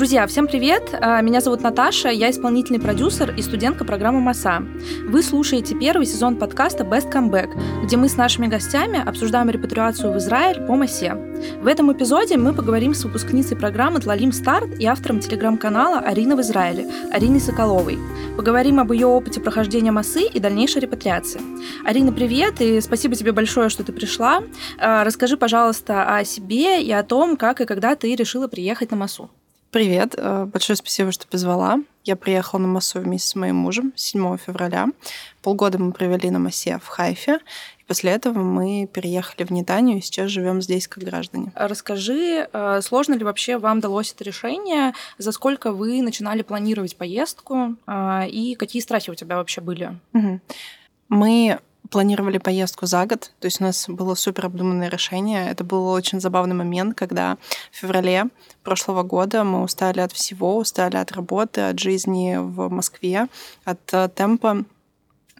[0.00, 0.94] Друзья, всем привет!
[0.98, 4.62] А, меня зовут Наташа, я исполнительный продюсер и студентка программы МАСА.
[5.06, 7.50] Вы слушаете первый сезон подкаста Best Comeback,
[7.84, 11.12] где мы с нашими гостями обсуждаем репатриацию в Израиль по МАСе.
[11.60, 16.40] В этом эпизоде мы поговорим с выпускницей программы «Тлалим Старт» и автором телеграм-канала «Арина в
[16.40, 17.98] Израиле» Ариной Соколовой.
[18.38, 21.42] Поговорим об ее опыте прохождения МАСы и дальнейшей репатриации.
[21.84, 24.42] Арина, привет, и спасибо тебе большое, что ты пришла.
[24.78, 28.96] А, расскажи, пожалуйста, о себе и о том, как и когда ты решила приехать на
[28.96, 29.28] МАСу.
[29.70, 31.78] Привет, э, большое спасибо, что позвала.
[32.02, 34.88] Я приехала на массу вместе с моим мужем 7 февраля.
[35.42, 37.38] Полгода мы провели на массе в Хайфе,
[37.78, 41.52] и после этого мы переехали в Нетанию и сейчас живем здесь как граждане.
[41.54, 44.92] Расскажи, э, сложно ли вообще вам далось это решение?
[45.18, 47.76] За сколько вы начинали планировать поездку?
[47.86, 49.96] Э, и какие страхи у тебя вообще были?
[50.14, 50.40] Угу.
[51.10, 55.50] Мы планировали поездку за год, то есть у нас было супер обдуманное решение.
[55.50, 57.36] Это был очень забавный момент, когда
[57.72, 58.26] в феврале
[58.62, 63.26] прошлого года мы устали от всего, устали от работы, от жизни в Москве,
[63.64, 64.64] от э, темпа.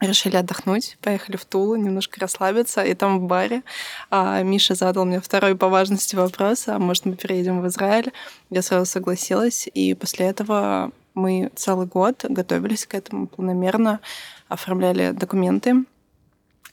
[0.00, 3.62] Решили отдохнуть, поехали в Тулу, немножко расслабиться, и там в баре
[4.08, 8.10] а, Миша задал мне второй по важности вопрос, а может мы переедем в Израиль?
[8.48, 14.00] Я сразу согласилась, и после этого мы целый год готовились к этому планомерно,
[14.48, 15.84] оформляли документы,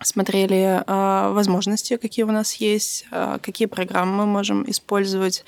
[0.01, 5.43] смотрели э, возможности, какие у нас есть, э, какие программы мы можем использовать,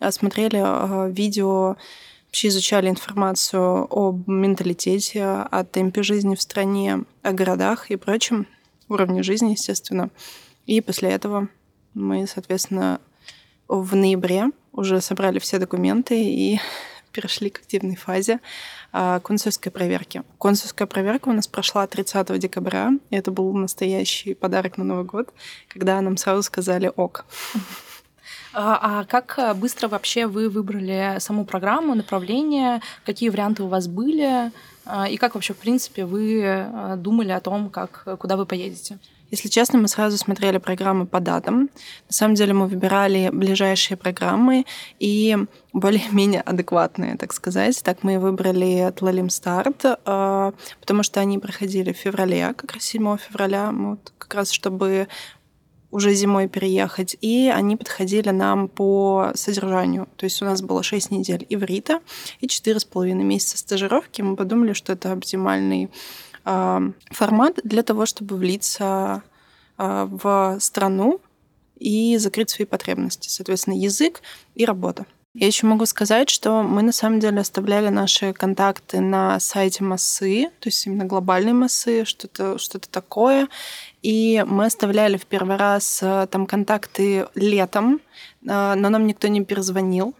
[0.00, 1.76] э, смотрели видео,
[2.26, 8.46] вообще изучали информацию об менталитете, о темпе жизни в стране, о городах и прочем,
[8.88, 10.10] уровне жизни, естественно.
[10.66, 11.48] И после этого
[11.94, 13.00] мы, соответственно,
[13.68, 16.60] в ноябре уже собрали все документы и
[17.12, 18.40] перешли к активной фазе
[18.92, 20.22] а, консульской проверки.
[20.38, 25.32] Консульская проверка у нас прошла 30 декабря, и это был настоящий подарок на Новый год,
[25.68, 27.24] когда нам сразу сказали «ок».
[28.54, 34.52] А, а как быстро вообще вы выбрали саму программу, направление, какие варианты у вас были,
[34.84, 38.98] а, и как вообще, в принципе, вы а, думали о том, как, куда вы поедете?
[39.32, 41.62] Если честно, мы сразу смотрели программы по датам.
[41.62, 44.66] На самом деле мы выбирали ближайшие программы
[44.98, 45.38] и
[45.72, 47.82] более-менее адекватные, так сказать.
[47.82, 53.16] Так мы выбрали Тлалим Старт, а, потому что они проходили в феврале, как раз 7
[53.16, 55.08] февраля, вот как раз чтобы
[55.90, 60.08] уже зимой переехать, и они подходили нам по содержанию.
[60.16, 62.00] То есть у нас было 6 недель иврита
[62.40, 64.20] и 4,5 месяца стажировки.
[64.20, 65.90] Мы подумали, что это оптимальный
[66.44, 69.22] формат для того, чтобы влиться
[69.76, 71.20] а, в страну
[71.78, 73.28] и закрыть свои потребности.
[73.28, 74.20] Соответственно, язык
[74.54, 75.06] и работа.
[75.34, 80.50] Я еще могу сказать, что мы на самом деле оставляли наши контакты на сайте массы,
[80.60, 83.48] то есть именно глобальной массы, что-то что такое.
[84.02, 89.42] И мы оставляли в первый раз э, там контакты летом, э, но нам никто не
[89.42, 90.14] перезвонил.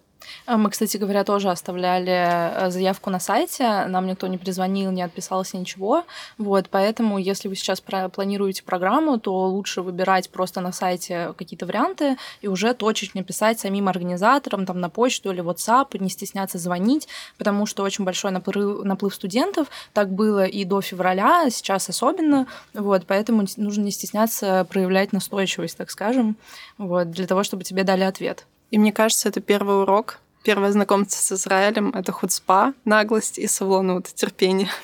[0.47, 5.03] А мы, кстати говоря, тоже оставляли э, заявку на сайте, нам никто не перезвонил, не
[5.03, 6.05] отписался, ничего.
[6.38, 12.16] Вот, поэтому, если вы сейчас планируете программу, то лучше выбирать просто на сайте какие-то варианты
[12.41, 17.09] и уже точечно писать самим организаторам там на почту или WhatsApp, не стесняться звонить,
[17.39, 19.69] потому что очень большой наплыв, наплыв студентов.
[19.93, 22.47] Так было и до февраля, сейчас особенно.
[22.75, 26.37] Вот, поэтому нужно не стесняться проявлять настойчивость, так скажем,
[26.78, 28.47] вот, для того, чтобы тебе дали ответ.
[28.72, 34.06] И мне кажется, это первый урок, первое знакомство с Израилем— это худспа, наглость и савлонут,
[34.06, 34.69] терпение.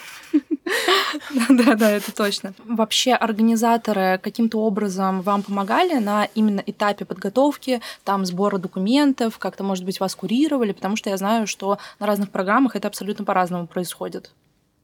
[1.49, 2.53] Да, да, это точно.
[2.67, 9.87] Вообще организаторы каким-то образом вам помогали на именно этапе подготовки, там сбора документов, как-то, может
[9.87, 14.31] быть, вас курировали, потому что я знаю, что на разных программах это абсолютно по-разному происходит.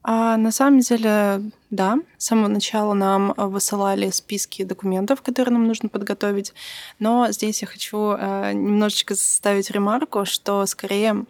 [0.06, 5.66] А на самом деле, да, с самого начала нам э, высылали списки документов, которые нам
[5.66, 6.52] нужно подготовить.
[6.98, 11.24] Но здесь я хочу э, немножечко ставить ремарку, что скорее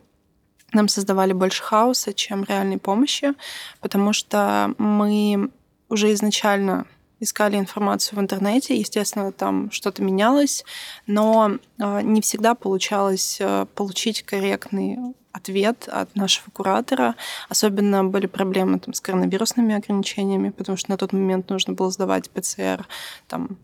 [0.72, 3.34] нам создавали больше хаоса, чем реальной помощи,
[3.80, 5.50] потому что мы
[5.88, 6.86] уже изначально
[7.20, 10.64] искали информацию в интернете, естественно, там что-то менялось,
[11.06, 13.40] но э, не всегда получалось
[13.74, 14.98] получить корректный
[15.34, 17.16] ответ от нашего куратора.
[17.48, 22.30] Особенно были проблемы там, с коронавирусными ограничениями, потому что на тот момент нужно было сдавать
[22.30, 22.86] ПЦР
[23.26, 23.58] там,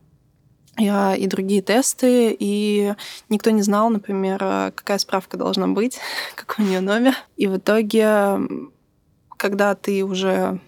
[0.77, 2.95] и другие тесты, и
[3.29, 4.39] никто не знал, например,
[4.75, 5.99] какая справка должна быть,
[6.35, 7.15] какой у нее номер.
[7.37, 8.39] И в итоге,
[9.37, 10.59] когда ты уже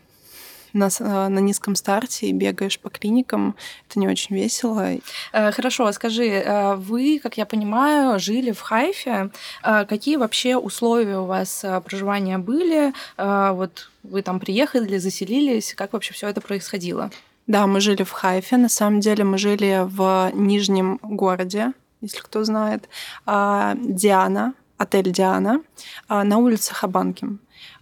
[0.73, 3.55] на, э, на низком старте и бегаешь по клиникам,
[3.89, 4.87] это не очень весело.
[5.33, 9.31] Э, хорошо, скажи, э, вы, как я понимаю, жили в Хайфе.
[9.63, 12.93] Какие вообще условия у вас проживания были?
[13.17, 17.11] Вот вы там приехали, заселились, как вообще все это происходило?
[17.47, 18.57] Да, мы жили в Хайфе.
[18.57, 22.89] На самом деле мы жили в Нижнем городе, если кто знает.
[23.27, 25.61] А, Диана, отель «Диана»
[26.09, 27.27] на улице Хабанки.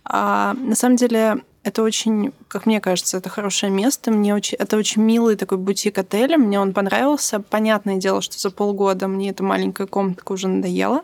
[0.04, 4.10] На самом деле это очень, как мне кажется, это хорошее место.
[4.10, 6.38] Мне очень, это очень милый такой бутик отеля.
[6.38, 7.40] Мне он понравился.
[7.40, 11.02] Понятное дело, что за полгода мне эта маленькая комнатка уже надоела.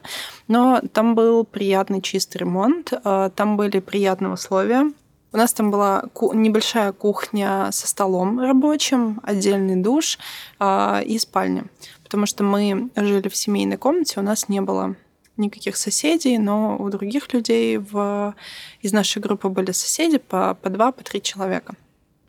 [0.48, 2.92] Но там был приятный чистый ремонт.
[3.04, 4.90] А, там были приятные условия.
[5.32, 10.18] У нас там была небольшая кухня со столом рабочим, отдельный душ
[10.58, 11.66] а, и спальня.
[12.02, 14.96] Потому что мы жили в семейной комнате, у нас не было
[15.36, 18.34] никаких соседей, но у других людей в...
[18.82, 21.74] из нашей группы были соседи по, по два, по три человека.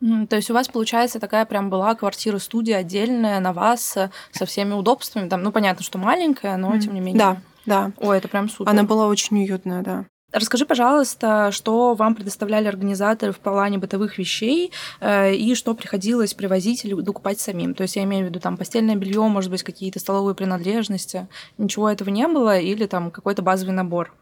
[0.00, 4.72] То есть у вас, получается, такая прям была квартира-студия отдельная на вас э, со всеми
[4.72, 5.28] удобствами.
[5.28, 7.18] Там, ну, понятно, что маленькая, но тем не менее.
[7.18, 7.92] Да, да.
[7.98, 8.70] Ой, это прям супер.
[8.70, 10.04] Она была очень уютная, да.
[10.30, 16.84] Расскажи, пожалуйста, что вам предоставляли организаторы в плане бытовых вещей э, и что приходилось привозить
[16.84, 17.74] или докупать самим.
[17.74, 21.28] То есть я имею в виду там постельное белье, может быть, какие-то столовые принадлежности.
[21.56, 24.12] Ничего этого не было или там какой-то базовый набор?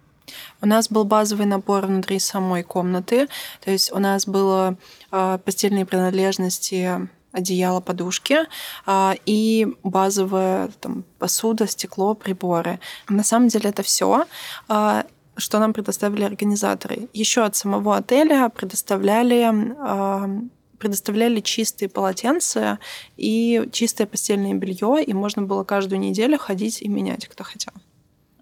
[0.60, 3.26] У нас был базовый набор внутри самой комнаты.
[3.64, 4.76] То есть у нас было
[5.10, 8.38] э, постельные принадлежности одеяло, подушки
[8.86, 12.78] э, и базовая там, посуда, стекло, приборы.
[13.08, 14.24] На самом деле это все.
[15.36, 17.08] Что нам предоставили организаторы.
[17.12, 19.52] Еще от самого отеля предоставляли
[20.78, 22.78] предоставляли чистые полотенца
[23.16, 27.72] и чистое постельное белье, и можно было каждую неделю ходить и менять, кто хотел.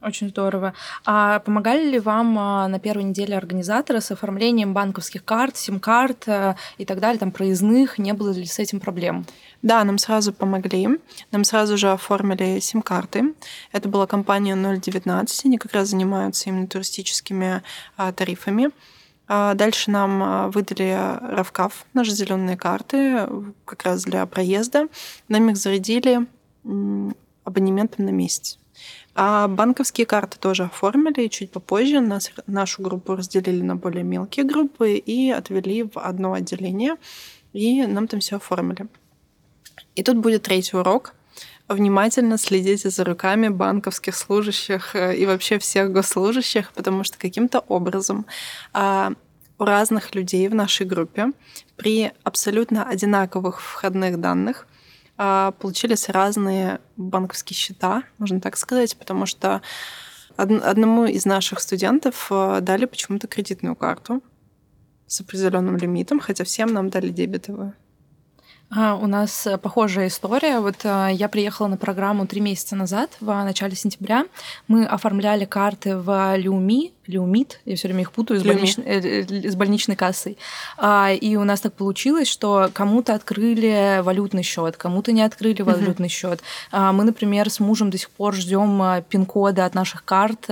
[0.04, 0.74] Очень здорово.
[1.06, 6.56] А помогали ли вам а, на первой неделе организаторы с оформлением банковских карт, сим-карт э,
[6.76, 7.96] и так далее, там проездных?
[7.96, 9.24] Не было ли с этим проблем?
[9.64, 10.88] Да, нам сразу помогли.
[11.32, 13.34] Нам сразу же оформили сим-карты.
[13.72, 15.46] Это была компания 019.
[15.46, 17.62] Они как раз занимаются именно туристическими
[17.96, 18.72] а, тарифами.
[19.26, 20.94] А дальше нам а, выдали
[21.34, 23.26] Равкав, наши зеленые карты,
[23.64, 24.88] как раз для проезда.
[25.28, 26.26] Нам их зарядили
[27.44, 28.58] абонементом на месяц.
[29.14, 34.96] А банковские карты тоже оформили, чуть попозже нас, нашу группу разделили на более мелкие группы
[34.96, 36.96] и отвели в одно отделение,
[37.54, 38.88] и нам там все оформили.
[39.94, 41.14] И тут будет третий урок.
[41.68, 48.26] Внимательно следите за руками банковских служащих э, и вообще всех госслужащих, потому что каким-то образом
[48.74, 49.12] а,
[49.58, 51.28] у разных людей в нашей группе
[51.76, 54.66] при абсолютно одинаковых входных данных
[55.16, 59.62] а, получились разные банковские счета, можно так сказать, потому что
[60.36, 64.20] одному из наших студентов э, дали почему-то кредитную карту
[65.06, 67.74] с определенным лимитом, хотя всем нам дали дебетовую.
[68.76, 70.58] А, у нас э, похожая история.
[70.58, 74.26] Вот а, я приехала на программу три месяца назад, в начале сентября.
[74.66, 78.76] Мы оформляли карты в Люми, Люмит, я все время их путаю, с, больнич...
[78.78, 80.38] Э, с больничной кассой.
[80.76, 86.08] А, и у нас так получилось, что кому-то открыли валютный счет, кому-то не открыли валютный
[86.08, 86.10] uh-huh.
[86.10, 86.42] счет.
[86.72, 90.48] А, мы, например, с мужем до сих пор ждем пин-коды от наших карт.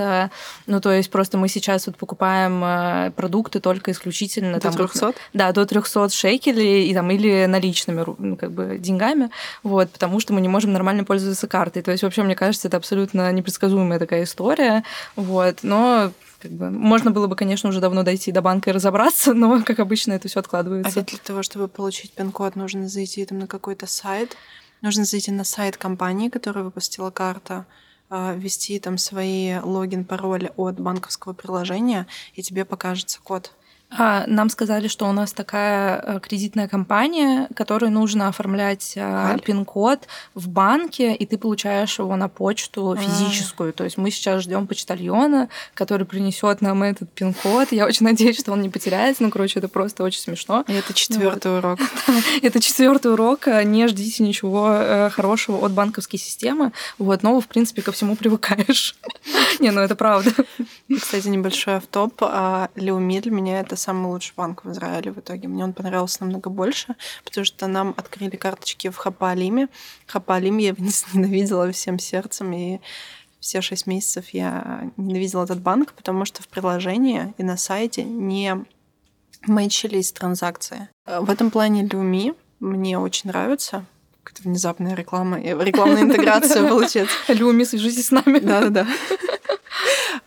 [0.67, 4.53] Ну, то есть просто мы сейчас вот покупаем продукты только исключительно...
[4.53, 5.13] До там, 300?
[5.33, 8.01] Да, до 300 шекелей и, там, или наличными
[8.39, 9.29] как бы деньгами,
[9.63, 11.81] вот, потому что мы не можем нормально пользоваться картой.
[11.81, 14.83] То есть вообще, мне кажется, это абсолютно непредсказуемая такая история,
[15.15, 16.11] вот, но
[16.43, 19.79] как бы, можно было бы, конечно, уже давно дойти до банка и разобраться, но, как
[19.79, 20.91] обычно, это все откладывается.
[20.91, 24.35] А ведь для того, чтобы получить пин-код, нужно зайти там на какой-то сайт,
[24.81, 27.65] нужно зайти на сайт компании, которая выпустила карту,
[28.09, 33.53] а, ввести там свои логин, пароли от банковского приложения, и тебе покажется код.
[33.97, 40.07] А, нам сказали, что у нас такая э, кредитная компания, которой нужно оформлять а, пин-код
[40.33, 42.97] в банке, и ты получаешь его на почту а.
[42.97, 43.69] физическую.
[43.69, 43.73] А.
[43.73, 47.71] То есть мы сейчас ждем почтальона, который принесет нам этот пин-код.
[47.71, 49.23] Я очень надеюсь, что он не потеряется.
[49.23, 50.63] Ну, короче, это просто очень смешно.
[50.67, 51.57] И это четвертый вот.
[51.63, 51.79] урок.
[52.41, 53.47] Это четвертый урок.
[53.47, 56.71] Не ждите ничего э, хорошего от банковской системы.
[56.97, 58.95] Вот, но в принципе, ко всему привыкаешь.
[59.59, 60.31] Не, ну это правда.
[60.89, 62.21] Кстати, небольшой автоп.
[62.75, 65.47] Леумид для меня это самый лучший банк в Израиле в итоге.
[65.47, 69.67] Мне он понравился намного больше, потому что нам открыли карточки в Хапалиме.
[70.07, 70.75] Хапалим я
[71.13, 72.79] ненавидела всем сердцем, и
[73.39, 78.65] все шесть месяцев я ненавидела этот банк, потому что в приложении и на сайте не
[79.45, 80.87] мэчились транзакции.
[81.05, 83.85] В этом плане Люми мне очень нравится.
[84.23, 87.15] Какая-то внезапная реклама, рекламная интеграция получается.
[87.27, 88.39] Люми, свяжитесь с нами.
[88.39, 88.87] Да-да-да.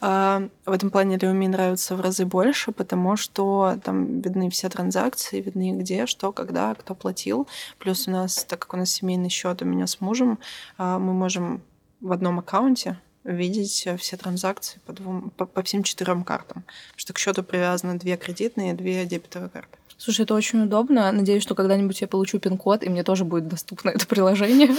[0.00, 5.40] А, в этом плане Leumi нравится в разы больше, потому что там видны все транзакции,
[5.40, 7.48] видны где, что, когда, кто платил.
[7.78, 10.38] Плюс у нас, так как у нас семейный счет у меня с мужем,
[10.76, 11.62] а, мы можем
[12.00, 16.62] в одном аккаунте видеть все транзакции по, двум, по, по всем четырем картам.
[16.62, 19.78] Потому что к счету привязаны две кредитные и две дебетовые карты.
[19.98, 21.10] Слушай, это очень удобно.
[21.10, 24.70] Надеюсь, что когда-нибудь я получу пин-код, и мне тоже будет доступно это приложение.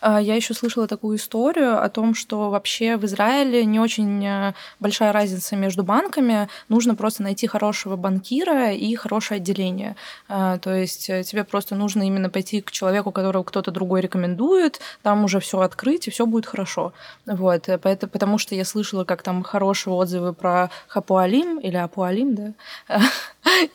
[0.00, 4.54] А, я еще слышала такую историю о том, что вообще в Израиле не очень э,
[4.78, 6.48] большая разница между банками.
[6.68, 9.96] Нужно просто найти хорошего банкира и хорошее отделение.
[10.28, 14.80] А, то есть э, тебе просто нужно именно пойти к человеку, которого кто-то другой рекомендует,
[15.02, 16.92] там уже все открыть, и все будет хорошо.
[17.26, 17.68] Вот.
[17.68, 22.52] Э, поэтому, потому что я слышала, как там хорошие отзывы про Хапуалим или Апуалим, да.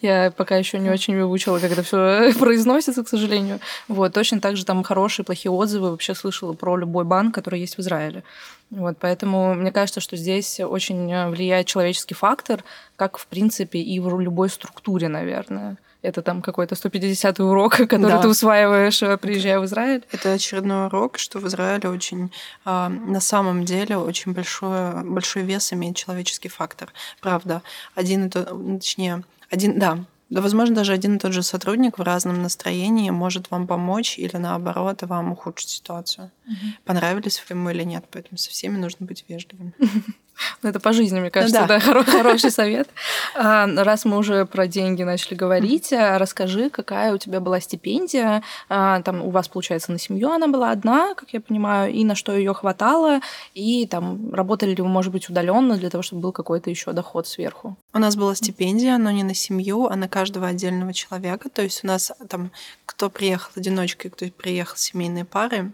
[0.01, 3.59] Я пока еще не очень выучила, как это все произносится, к сожалению.
[3.87, 7.77] Вот, точно так же там хорошие, плохие отзывы вообще слышала про любой банк, который есть
[7.77, 8.23] в Израиле.
[8.69, 12.63] Вот, поэтому мне кажется, что здесь очень влияет человеческий фактор,
[12.95, 15.77] как, в принципе, и в любой структуре, наверное.
[16.03, 18.21] Это там какой-то 150 урок, который да.
[18.21, 20.03] ты усваиваешь, э, приезжая в Израиль.
[20.11, 22.31] Это очередной урок, что в Израиле очень,
[22.65, 26.91] а, на самом деле, очень большой, большой вес имеет человеческий фактор.
[27.21, 27.61] Правда.
[27.95, 33.11] Один, точнее, один, да, да, возможно, даже один и тот же сотрудник в разном настроении
[33.11, 36.31] может вам помочь или наоборот вам ухудшить ситуацию.
[36.47, 36.55] Угу.
[36.85, 39.73] Понравились вы ему или нет, поэтому со всеми нужно быть вежливым.
[40.61, 42.89] Ну, это по жизни, мне кажется, да, да хороший совет.
[43.35, 48.43] А, раз мы уже про деньги начали говорить, а, расскажи, какая у тебя была стипендия.
[48.69, 52.15] А, там у вас, получается, на семью она была одна, как я понимаю, и на
[52.15, 53.19] что ее хватало,
[53.53, 57.27] и там работали ли вы, может быть, удаленно для того, чтобы был какой-то еще доход
[57.27, 57.77] сверху?
[57.93, 61.49] У нас была стипендия, но не на семью, а на каждого отдельного человека.
[61.49, 62.51] То есть у нас там
[62.85, 65.73] кто приехал одиночкой, кто приехал семейные пары,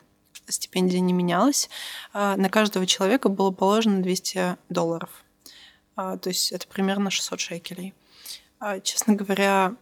[0.51, 1.69] стипендия не менялась.
[2.13, 5.09] А, на каждого человека было положено 200 долларов.
[5.95, 7.93] А, то есть это примерно 600 шекелей.
[8.59, 9.75] А, честно говоря,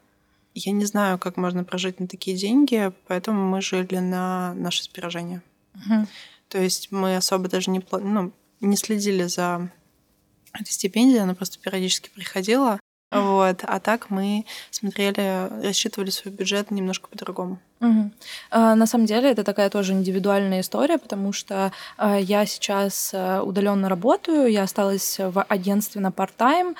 [0.53, 5.41] я не знаю, как можно прожить на такие деньги, поэтому мы жили на наше сбережение.
[5.75, 6.07] Угу.
[6.50, 8.31] То есть мы особо даже не, ну,
[8.62, 9.69] не следили за
[10.53, 12.79] этой стипендией, она просто периодически приходила.
[13.12, 13.63] Вот.
[13.63, 17.59] А так мы смотрели, рассчитывали свой бюджет немножко по-другому.
[17.79, 18.12] Угу.
[18.51, 23.88] На самом деле это такая тоже индивидуальная история, потому что а, я сейчас а, удаленно
[23.88, 26.75] работаю, я осталась в агентстве на part-time,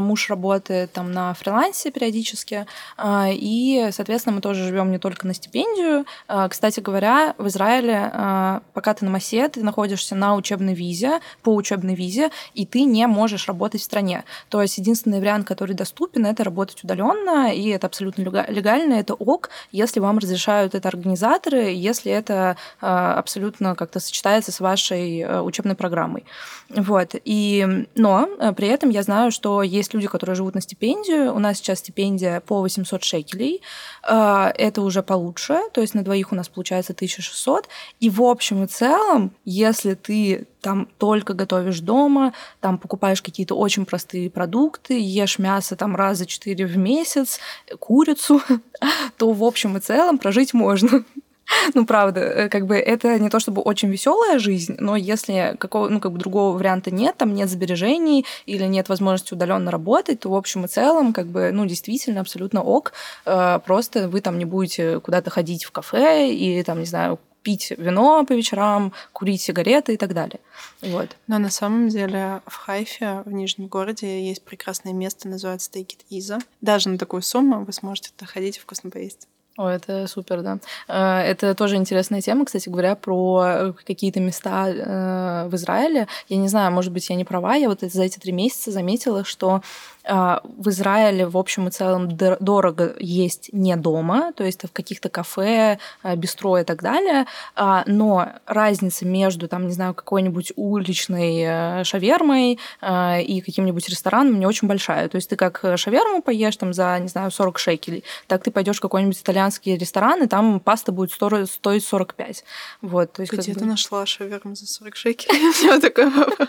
[0.00, 2.66] муж работает там на фрилансе периодически,
[3.02, 6.06] и, соответственно, мы тоже живем не только на стипендию.
[6.48, 11.94] Кстати говоря, в Израиле, пока ты на МАСе, ты находишься на учебной визе, по учебной
[11.94, 14.24] визе, и ты не можешь работать в стране.
[14.48, 19.50] То есть единственный вариант, который доступен, это работать удаленно, и это абсолютно легально, это ок,
[19.72, 25.74] если вам разрешают это организаторы, если это а, абсолютно как-то сочетается с вашей э, учебной
[25.74, 26.24] программой.
[26.68, 27.14] Вот.
[27.24, 31.34] И, но э, при этом я знаю, что есть люди, которые живут на стипендию.
[31.34, 33.62] У нас сейчас стипендия по 800 шекелей.
[34.02, 37.68] Это уже получше, то есть на двоих у нас получается 1600.
[38.00, 43.86] И в общем и целом, если ты там только готовишь дома, там покупаешь какие-то очень
[43.86, 47.40] простые продукты, ешь мясо там раза четыре в месяц,
[47.78, 48.40] курицу,
[49.16, 51.04] то в общем и целом прожить можно.
[51.74, 55.88] Ну, правда, э, как бы это не то чтобы очень веселая жизнь, но если какого,
[55.88, 60.30] ну, как бы другого варианта нет, там нет сбережений или нет возможности удаленно работать, то
[60.30, 62.92] в общем и целом, как бы, ну, действительно, абсолютно ок.
[63.26, 67.72] Э, просто вы там не будете куда-то ходить в кафе и там, не знаю, пить
[67.76, 70.40] вино по вечерам, курить сигареты и так далее.
[70.82, 71.16] Вот.
[71.26, 76.04] Но на самом деле в Хайфе, в Нижнем городе, есть прекрасное место, называется Take It
[76.10, 76.42] Easy.
[76.60, 79.26] Даже на такую сумму вы сможете туда ходить и вкусно поесть.
[79.60, 80.58] О, это супер, да.
[80.88, 86.08] Э, это тоже интересная тема, кстати говоря, про какие-то места э, в Израиле.
[86.28, 89.22] Я не знаю, может быть, я не права, я вот за эти три месяца заметила,
[89.22, 89.60] что
[90.10, 95.78] в Израиле в общем и целом дорого есть не дома, то есть в каких-то кафе,
[96.02, 101.42] а, бистро и так далее, а, но разница между, там, не знаю, какой-нибудь уличной
[101.80, 105.08] э, шавермой и каким-нибудь рестораном не очень большая.
[105.08, 108.78] То есть ты как шаверму поешь там за, не знаю, 40 шекелей, так ты пойдешь
[108.78, 112.44] в какой-нибудь итальянский ресторан, и там паста будет стоить 45.
[112.82, 113.66] Вот, то есть, Где ты бы...
[113.66, 115.52] нашла шаверму за 40 шекелей?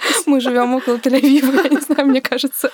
[0.25, 2.71] Мы живем около Тель-Авива, я не знаю, мне кажется.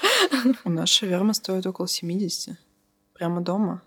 [0.63, 2.58] У нас шаверма стоит около 70.
[3.14, 3.82] Прямо дома,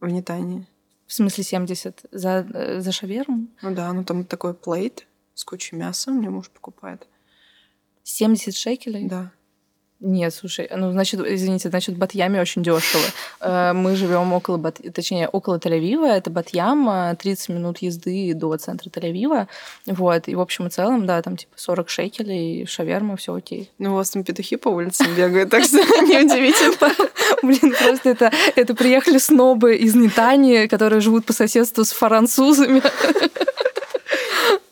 [0.00, 0.66] в Нетании.
[1.06, 3.48] В смысле 70 за, э, за шаверму?
[3.62, 7.06] Ну да, ну там такой плейт с кучей мяса мне муж покупает.
[8.04, 9.08] 70 шекелей?
[9.08, 9.32] Да.
[10.00, 13.04] Нет, слушай, ну, значит, извините, значит, Батьяме очень дешево.
[13.40, 14.80] Э, мы живем около, Бат...
[14.94, 19.46] точнее, около Тель-Авива, это Батьям, 30 минут езды до центра Тель-Авива,
[19.86, 23.70] вот, и в общем и целом, да, там типа 40 шекелей, шаверма, все окей.
[23.78, 25.76] Ну, у вас там петухи по улицам бегают, так что
[26.06, 26.94] неудивительно.
[27.42, 32.82] Блин, просто это, это приехали снобы из Нетании, которые живут по соседству с французами.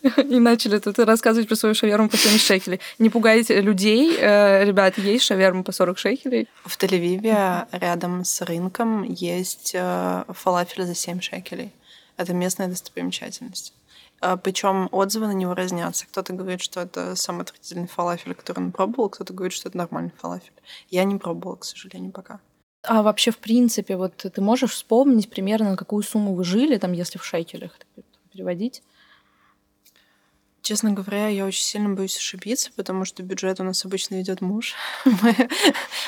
[0.16, 2.80] и начали тут рассказывать про свою шаверму по 70 шекелей.
[2.98, 6.48] Не пугайте людей, э, ребят, есть шаверма по 40 шекелей.
[6.64, 11.72] В Тель-Авиве рядом с рынком есть э, фалафель за 7 шекелей.
[12.16, 13.72] Это местная достопримечательность.
[14.20, 16.06] А, Причем отзывы на него разнятся.
[16.06, 20.12] Кто-то говорит, что это самый отвратительный фалафель, который он пробовал, кто-то говорит, что это нормальный
[20.16, 20.52] фалафель.
[20.90, 22.40] Я не пробовала, к сожалению, пока.
[22.82, 26.92] А вообще, в принципе, вот ты можешь вспомнить примерно, на какую сумму вы жили, там,
[26.92, 27.72] если в шекелях
[28.32, 28.82] переводить?
[30.68, 34.74] Честно говоря, я очень сильно боюсь ошибиться, потому что бюджет у нас обычно ведет муж.
[35.06, 35.48] Мы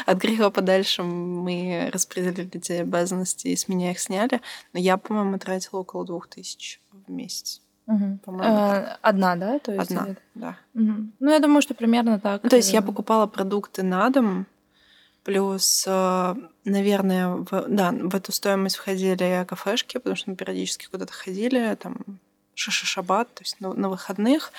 [0.04, 4.42] от греха подальше мы распределили эти обязанности и с меня их сняли.
[4.74, 7.62] Но я, по-моему, тратила около двух тысяч в месяц.
[7.86, 8.18] Угу.
[9.00, 9.58] Одна, да?
[9.60, 10.58] То есть Одна, да.
[10.74, 10.94] Угу.
[11.20, 12.42] Ну, я думаю, что примерно так.
[12.42, 14.46] Ну, то есть я покупала продукты на дом,
[15.24, 16.34] плюс, э,
[16.66, 21.96] наверное, в, да, в эту стоимость входили кафешки, потому что мы периодически куда-то ходили, там
[22.68, 24.52] шабат, то есть на, на выходных.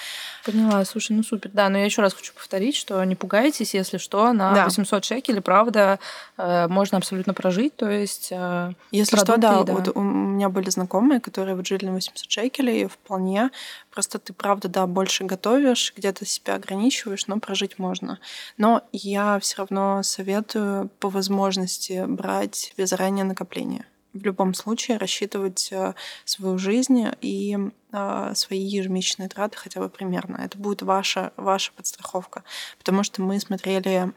[0.46, 1.52] Поняла, слушай, ну супер.
[1.54, 4.66] Да, но я еще раз хочу повторить, что не пугайтесь, если что, на да.
[4.66, 6.00] 800 шекелей, правда,
[6.38, 9.74] э, можно абсолютно прожить, то есть э, Если что, да, да.
[9.74, 13.52] Вот у меня были знакомые, которые вот жили на 800 шекелей, вполне,
[13.92, 18.20] просто ты, правда, да, больше готовишь, где-то себя ограничиваешь, но прожить можно.
[18.58, 25.70] Но я все равно советую по возможности брать без ранее накопления в любом случае рассчитывать
[25.72, 25.94] э,
[26.26, 27.58] свою жизнь и
[27.92, 30.38] э, свои ежемесячные траты хотя бы примерно.
[30.38, 32.44] Это будет ваша, ваша подстраховка.
[32.78, 34.12] Потому что мы смотрели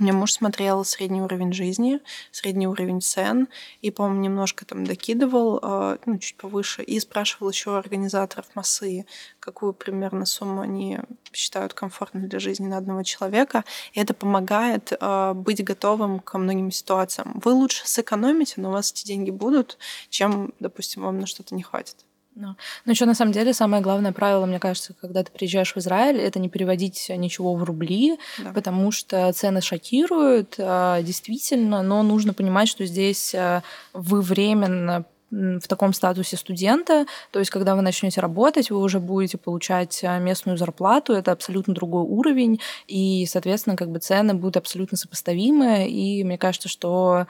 [0.00, 2.00] меня муж смотрел средний уровень жизни,
[2.30, 3.48] средний уровень цен,
[3.82, 9.06] и, по-моему, немножко там докидывал, э, ну, чуть повыше, и спрашивал еще организаторов массы,
[9.40, 10.98] какую примерно сумму они
[11.32, 13.64] считают комфортной для жизни на одного человека.
[13.92, 17.40] И это помогает э, быть готовым ко многим ситуациям.
[17.44, 19.78] Вы лучше сэкономите, но у вас эти деньги будут,
[20.10, 22.07] чем, допустим, вам на что-то не хватит.
[22.40, 22.54] Ну,
[22.84, 26.20] ну еще на самом деле самое главное правило, мне кажется, когда ты приезжаешь в Израиль,
[26.20, 28.52] это не переводить ничего в рубли, да.
[28.52, 35.66] потому что цены шокируют, а, действительно, но нужно понимать, что здесь а, вы временно в
[35.68, 40.56] таком статусе студента, то есть когда вы начнете работать, вы уже будете получать а, местную
[40.56, 46.38] зарплату, это абсолютно другой уровень, и, соответственно, как бы цены будут абсолютно сопоставимы, и мне
[46.38, 47.26] кажется, что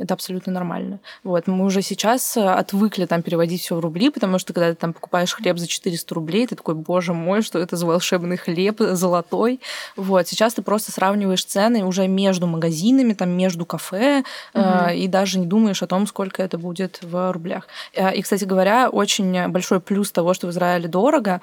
[0.00, 1.00] это абсолютно нормально.
[1.24, 4.92] Вот, мы уже сейчас отвыкли там переводить все в рубли, потому что когда ты там
[4.92, 9.60] покупаешь хлеб за 400 рублей, ты такой, боже мой, что это за волшебный хлеб золотой.
[9.96, 14.62] Вот, сейчас ты просто сравниваешь цены уже между магазинами, там, между кафе, угу.
[14.62, 17.66] э, и даже не думаешь о том, сколько это будет в рублях.
[17.94, 21.40] Э, и, кстати говоря, очень большой плюс того, что в Израиле дорого,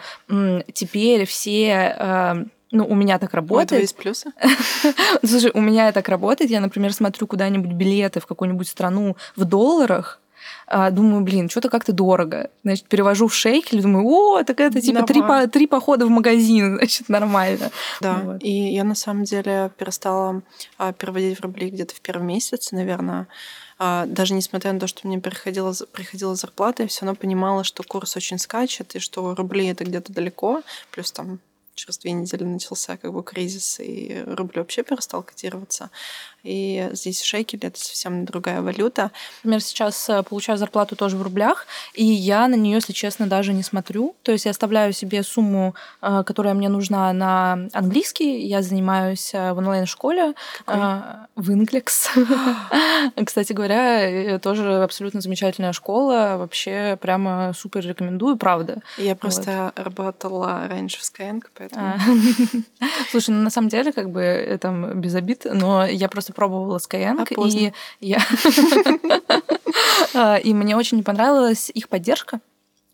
[0.74, 3.80] теперь все э, ну, у меня так работает.
[3.80, 4.32] У есть плюсы?
[5.24, 6.52] Слушай, у меня так работает.
[6.52, 10.20] Я, например, смотрю куда-нибудь билеты в какую-нибудь страну в долларах,
[10.68, 12.50] а, думаю, блин, что-то как-то дорого.
[12.64, 16.76] Значит, перевожу в шейкель, думаю, о, так это типа три, по, три похода в магазин,
[16.78, 17.72] значит, нормально.
[18.02, 18.44] Да, вот.
[18.44, 20.42] и я на самом деле перестала
[20.78, 23.28] а, переводить в рубли где-то в первый месяц, наверное,
[23.80, 27.84] а, даже несмотря на то, что мне приходила, приходила зарплата, я все равно понимала, что
[27.84, 31.40] курс очень скачет, и что рубли это где-то далеко, плюс там
[31.78, 35.92] через две недели начался как бы кризис, и рубль вообще перестал котироваться.
[36.48, 39.12] И здесь шекель— это совсем другая валюта.
[39.44, 43.52] Например, сейчас э, получаю зарплату тоже в рублях, и я на нее, если честно, даже
[43.52, 44.16] не смотрю.
[44.24, 48.46] То есть я оставляю себе сумму, э, которая мне нужна на английский.
[48.46, 52.10] Я занимаюсь э, в онлайн-школе в Инглекс.
[53.26, 56.36] Кстати говоря, тоже абсолютно замечательная школа.
[56.38, 58.82] Вообще прямо супер рекомендую, правда.
[58.98, 61.88] Я просто работала раньше в Skyeng, поэтому...
[61.88, 62.00] А.
[63.12, 67.26] Слушай, ну на самом деле, как бы, там без обид, но я просто пробовала Skyeng,
[67.28, 68.22] а и я...
[70.14, 72.40] А, и мне очень понравилась их поддержка.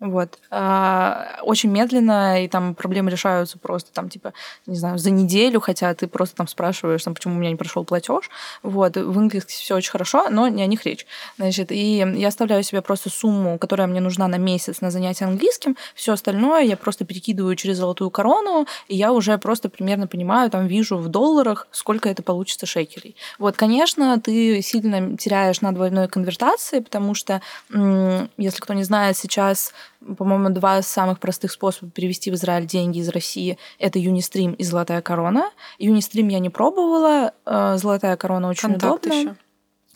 [0.04, 0.38] Вот.
[0.52, 4.34] А, очень медленно, и там проблемы решаются просто там, типа,
[4.66, 7.86] не знаю, за неделю, хотя ты просто там спрашиваешь, там, почему у меня не прошел
[7.86, 8.30] платеж.
[8.64, 8.98] Вот.
[8.98, 11.08] В английском все очень хорошо, но не о них речь.
[11.38, 15.78] Значит, и я оставляю себе просто сумму, которая мне нужна на месяц на занятие английским.
[15.96, 20.68] Все остальное я просто перекидываю через золотую корону, и я уже просто примерно понимаю, там,
[20.68, 23.16] вижу в долларах, сколько это получится шекелей.
[23.40, 29.72] Вот, конечно, ты сильно теряешь на двойной конвертации, потому что, если кто не знает, сейчас
[30.18, 35.02] по-моему, два самых простых способа перевести в Израиль деньги из России— это Юнистрим и Золотая
[35.02, 35.52] корона.
[35.80, 39.20] Юнистрим я не пробовала, э, Золотая корона очень Контакт удобно.
[39.20, 39.36] Еще.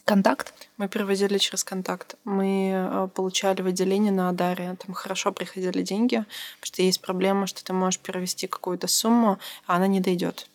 [0.06, 0.54] Контакт?
[0.78, 2.16] Мы переводили через контакт.
[2.24, 4.78] Мы э, получали выделение на Адаре.
[4.86, 6.24] Там хорошо приходили деньги,
[6.60, 10.48] потому что есть проблема, что ты можешь перевести какую-то сумму, а она не дойдет.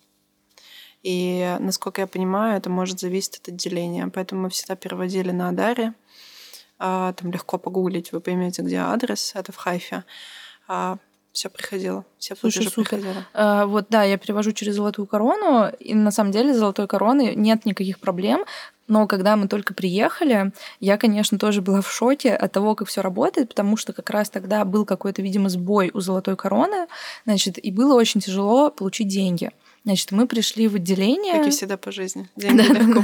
[1.02, 4.08] И, насколько я понимаю, это может зависеть от отделения.
[4.08, 5.92] Поэтому мы всегда переводили на Адаре.
[6.84, 10.02] А, там легко погуглить, вы поймете, где адрес, это в Хайфе.
[10.66, 10.98] А,
[11.30, 12.98] все приходило, все платежи Слушай, супер.
[12.98, 13.24] приходили.
[13.34, 17.66] А, вот, да, я перевожу через золотую корону, и на самом деле золотой короны нет
[17.66, 18.44] никаких проблем.
[18.88, 23.00] Но когда мы только приехали, я, конечно, тоже была в шоке от того, как все
[23.00, 26.88] работает, потому что как раз тогда был какой-то, видимо, сбой у золотой короны,
[27.24, 29.52] значит, и было очень тяжело получить деньги.
[29.84, 31.34] Значит, мы пришли в отделение.
[31.34, 32.28] Как и всегда по жизни.
[32.36, 33.02] Деньги легко.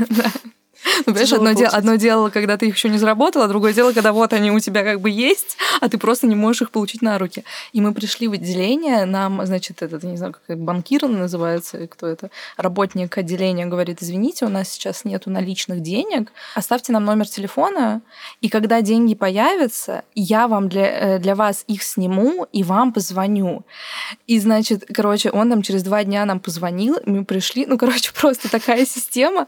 [0.98, 3.92] Ну, понимаешь, одно, дело, одно дело, когда ты их еще не заработала, а другое дело,
[3.92, 7.02] когда вот они у тебя как бы есть, а ты просто не можешь их получить
[7.02, 7.44] на руки.
[7.72, 12.30] И мы пришли в отделение, нам, значит, этот, не знаю, как банкир называется, кто это,
[12.56, 18.00] работник отделения говорит, извините, у нас сейчас нету наличных денег, оставьте нам номер телефона,
[18.40, 23.64] и когда деньги появятся, я вам для, э, для вас их сниму и вам позвоню.
[24.26, 28.50] И, значит, короче, он нам через два дня нам позвонил, мы пришли, ну, короче, просто
[28.50, 29.46] такая система.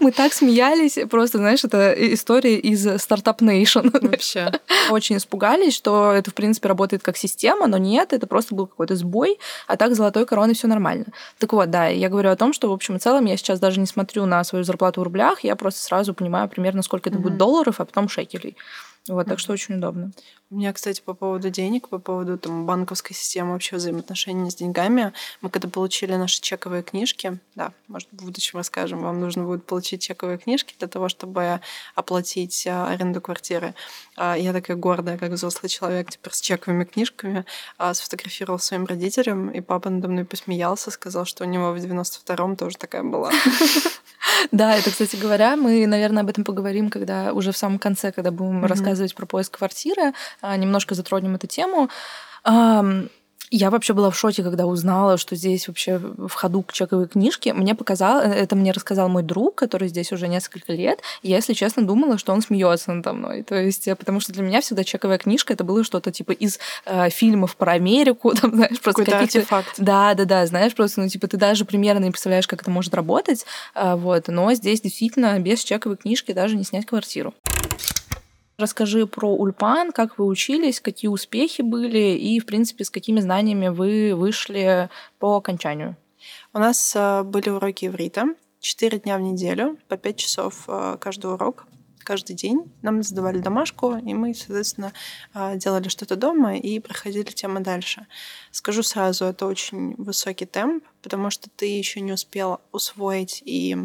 [0.00, 3.90] Мы так смеялись, испугались, просто, знаешь, это история из Startup Nation.
[4.08, 4.52] Вообще.
[4.90, 8.96] Очень испугались, что это, в принципе, работает как система, но нет, это просто был какой-то
[8.96, 11.06] сбой, а так золотой короной все нормально.
[11.38, 13.80] Так вот, да, я говорю о том, что, в общем и целом, я сейчас даже
[13.80, 17.36] не смотрю на свою зарплату в рублях, я просто сразу понимаю примерно, сколько это будет
[17.36, 18.56] долларов, а потом шекелей.
[19.06, 20.12] Вот, так что очень удобно.
[20.50, 25.12] У меня, кстати, по поводу денег, по поводу там, банковской системы, вообще взаимоотношений с деньгами,
[25.42, 30.00] мы когда получили наши чековые книжки, да, может, в будущем расскажем, вам нужно будет получить
[30.00, 31.60] чековые книжки для того, чтобы
[31.94, 33.74] оплатить а, аренду квартиры.
[34.16, 37.44] А, я такая гордая, как взрослый человек, теперь с чековыми книжками,
[37.76, 42.56] а, сфотографировал своим родителям, и папа надо мной посмеялся, сказал, что у него в 92-м
[42.56, 43.30] тоже такая была.
[44.52, 48.30] Да, это, кстати говоря, мы, наверное, об этом поговорим, когда уже в самом конце, когда
[48.30, 51.88] будем рассказывать про поиск квартиры, а, немножко затронем эту тему.
[53.50, 57.50] Я вообще была в шоке, когда узнала, что здесь вообще в ходу чековые книжки.
[57.50, 61.00] Мне показал, это мне рассказал мой друг, который здесь уже несколько лет.
[61.22, 63.42] И я, если честно, думала, что он смеется надо мной.
[63.42, 66.58] То есть, э, потому что для меня всегда чековая книжка это было что-то типа из
[66.86, 69.38] э, фильмов про Америку, там, знаешь, просто какие-то...
[69.38, 69.74] артефакт.
[69.78, 72.94] Да, да, да, знаешь, просто, ну, типа, ты даже примерно не представляешь, как это может
[72.94, 73.44] работать.
[73.74, 74.28] Э, вот.
[74.28, 77.34] Но здесь действительно без чековой книжки даже не снять квартиру.
[78.56, 83.68] Расскажи про Ульпан, как вы учились, какие успехи были и, в принципе, с какими знаниями
[83.68, 84.88] вы вышли
[85.18, 85.96] по окончанию.
[86.52, 88.26] У нас э, были уроки иврита,
[88.60, 91.66] четыре дня в неделю, по пять часов э, каждый урок
[92.04, 92.70] каждый день.
[92.82, 94.92] Нам задавали домашку, и мы, соответственно,
[95.34, 98.06] э, делали что-то дома и проходили тему дальше.
[98.52, 103.76] Скажу сразу, это очень высокий темп, потому что ты еще не успел усвоить и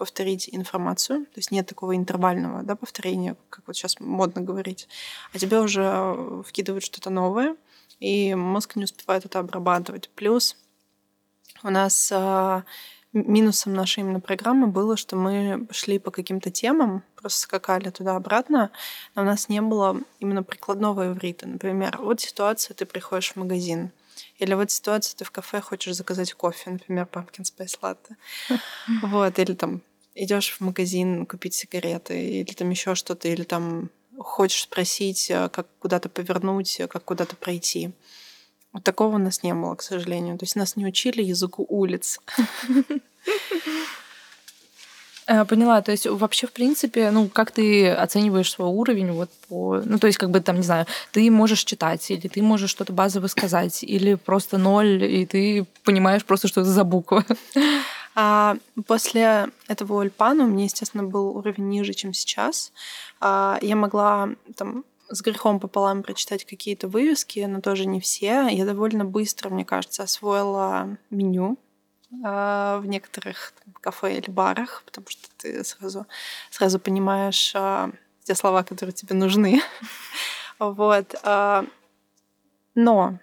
[0.00, 4.88] повторить информацию, то есть нет такого интервального да, повторения, как вот сейчас модно говорить,
[5.34, 7.54] а тебе уже э, вкидывают что-то новое,
[7.98, 10.08] и мозг не успевает это обрабатывать.
[10.14, 10.56] Плюс
[11.62, 12.64] у нас а,
[13.12, 18.70] минусом нашей именно программы было, что мы шли по каким-то темам, просто скакали туда-обратно,
[19.14, 21.46] но у нас не было именно прикладного иврита.
[21.46, 23.90] Например, вот ситуация, ты приходишь в магазин,
[24.38, 28.16] или вот ситуация, ты в кафе хочешь заказать кофе, например, pumpkin spice latte.
[29.02, 29.82] Вот, или там
[30.14, 35.66] идешь в магазин купить сигареты или там еще что-то, или там хочешь спросить, э, как
[35.78, 37.90] куда-то повернуть, э, как куда-то пройти.
[38.72, 40.38] Вот такого у нас не было, к сожалению.
[40.38, 42.20] То есть нас не учили языку улиц.
[45.26, 49.80] Э, поняла, то есть вообще, в принципе, ну, как ты оцениваешь свой уровень вот по...
[49.84, 52.92] Ну, то есть, как бы там, не знаю, ты можешь читать, или ты можешь что-то
[52.92, 57.24] базово сказать, или просто ноль, и ты понимаешь просто, что это за буква.
[58.14, 62.72] А после этого ульпана у меня, естественно, был уровень ниже, чем сейчас.
[63.20, 68.46] А я могла там с грехом пополам прочитать какие-то вывески, но тоже не все.
[68.48, 71.58] Я довольно быстро, мне кажется, освоила меню
[72.24, 76.06] а, в некоторых там, кафе или барах, потому что ты сразу,
[76.50, 77.90] сразу понимаешь а,
[78.24, 79.60] те слова, которые тебе нужны.
[80.58, 81.14] Вот.
[81.22, 81.64] А,
[82.74, 83.18] но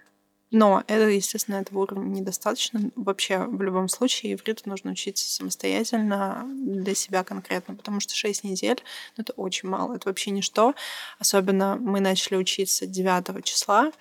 [0.50, 2.92] но это, естественно, этого уровня недостаточно.
[2.96, 8.82] Вообще, в любом случае, ивриту нужно учиться самостоятельно для себя конкретно, потому что 6 недель
[9.18, 10.74] ну, это очень мало, это вообще ничто.
[11.20, 13.92] Особенно мы начали учиться 9 числа,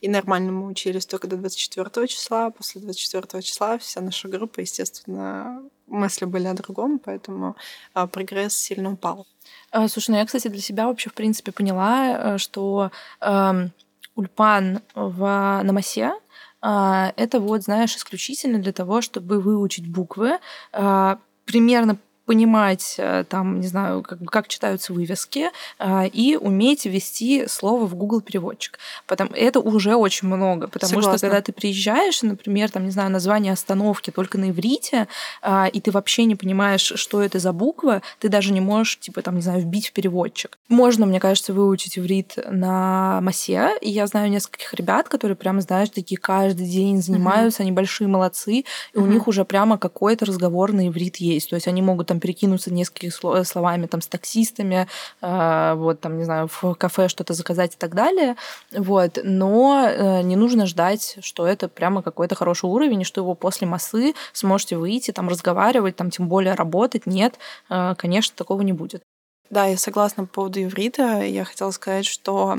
[0.00, 2.50] и нормально мы учились только до 24 числа.
[2.50, 7.56] После 24 числа вся наша группа, естественно, мысли были о другом, поэтому
[7.94, 9.26] а, прогресс сильно упал.
[9.70, 12.90] А, слушай, ну я, кстати, для себя вообще, в принципе, поняла, э, что
[13.20, 13.68] э,
[14.14, 16.12] ульпан в Намасе,
[16.60, 20.38] это вот, знаешь, исключительно для того, чтобы выучить буквы.
[20.72, 27.46] А, примерно понимать, э, там, не знаю, как, как читаются вывески, э, и уметь ввести
[27.48, 28.78] слово в Google переводчик.
[29.06, 31.18] Потому, это уже очень много, потому Согласна.
[31.18, 35.06] что когда ты приезжаешь, например, там, не знаю, название остановки только на иврите,
[35.42, 39.22] э, и ты вообще не понимаешь, что это за буква, ты даже не можешь, типа,
[39.22, 40.58] там, не знаю, вбить в переводчик.
[40.68, 45.90] Можно, мне кажется, выучить иврит на массе, и я знаю нескольких ребят, которые прямо, знаешь,
[45.90, 47.66] такие каждый день занимаются, mm-hmm.
[47.66, 49.02] они большие молодцы, и mm-hmm.
[49.02, 51.50] у них уже прямо какой-то разговор на иврит есть.
[51.50, 54.86] То есть они могут там перекинуться несколькими словами там с таксистами,
[55.20, 58.36] э, вот там, не знаю, в кафе что-то заказать и так далее.
[58.72, 59.18] Вот.
[59.24, 63.66] Но э, не нужно ждать, что это прямо какой-то хороший уровень, и что его после
[63.66, 67.06] массы сможете выйти, там разговаривать, там тем более работать.
[67.06, 67.38] Нет,
[67.70, 69.02] э, конечно, такого не будет.
[69.50, 71.22] Да, я согласна по поводу иврита.
[71.22, 72.58] Я хотела сказать, что а,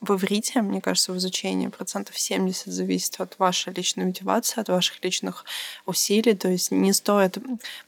[0.00, 5.04] в иврите, мне кажется, в изучении процентов 70 зависит от вашей личной мотивации, от ваших
[5.04, 5.44] личных
[5.84, 6.34] усилий.
[6.34, 7.36] То есть не стоит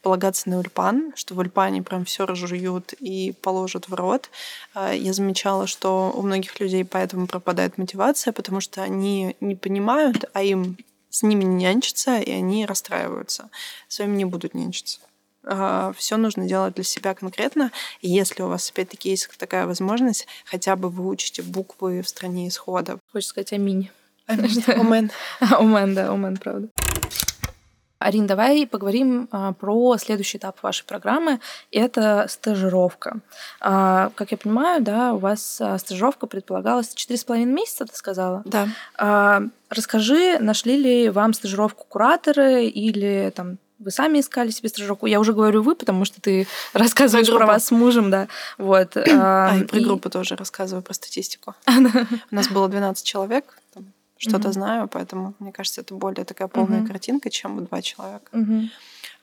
[0.03, 4.29] полагаться на ульпан, что в ульпане прям все разжуют и положат в рот.
[4.75, 10.25] А, я замечала, что у многих людей поэтому пропадает мотивация, потому что они не понимают,
[10.33, 10.77] а им
[11.09, 13.49] с ними не нянчатся, и они расстраиваются.
[13.87, 14.99] С вами не будут нянчиться.
[15.45, 17.71] А, все нужно делать для себя конкретно.
[18.01, 22.47] И если у вас, опять-таки, есть такая возможность, хотя бы вы учите буквы в стране
[22.47, 22.99] исхода.
[23.11, 23.89] Хочешь сказать аминь.
[24.25, 24.63] Аминь.
[24.67, 25.11] Омен.
[25.39, 26.69] Омен, да, омен, правда.
[28.03, 31.39] Арин, давай поговорим а, про следующий этап вашей программы.
[31.71, 33.19] Это стажировка.
[33.61, 38.41] А, как я понимаю, да, у вас а, стажировка предполагалась 4,5 месяца, ты сказала?
[38.43, 38.67] Да.
[38.97, 45.05] А, расскажи, нашли ли вам стажировку кураторы или там вы сами искали себе стажировку.
[45.05, 48.27] Я уже говорю вы, потому что ты рассказываешь про, про вас с мужем, да.
[48.57, 48.97] Вот.
[49.25, 49.83] А, и про и...
[49.83, 51.55] группу тоже рассказываю, про статистику.
[52.31, 53.57] У нас было 12 человек,
[54.17, 58.31] что-то знаю, поэтому, мне кажется, это более такая полная картинка, чем два человека.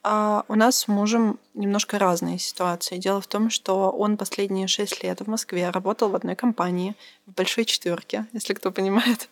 [0.02, 2.96] А у нас с мужем немножко разные ситуации.
[2.96, 6.96] Дело в том, что он последние шесть лет в Москве работал в одной компании,
[7.26, 9.28] в большой четверке, если кто понимает.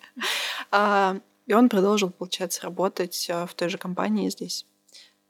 [0.70, 4.66] А, и он продолжил, получается, работать а, в той же компании здесь.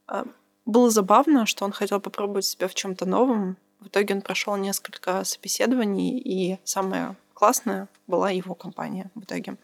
[0.08, 0.24] А,
[0.66, 3.56] было забавно, что он хотел попробовать себя в чем-то новом.
[3.80, 9.56] В итоге он прошел несколько собеседований, и самое классное была его компания в итоге.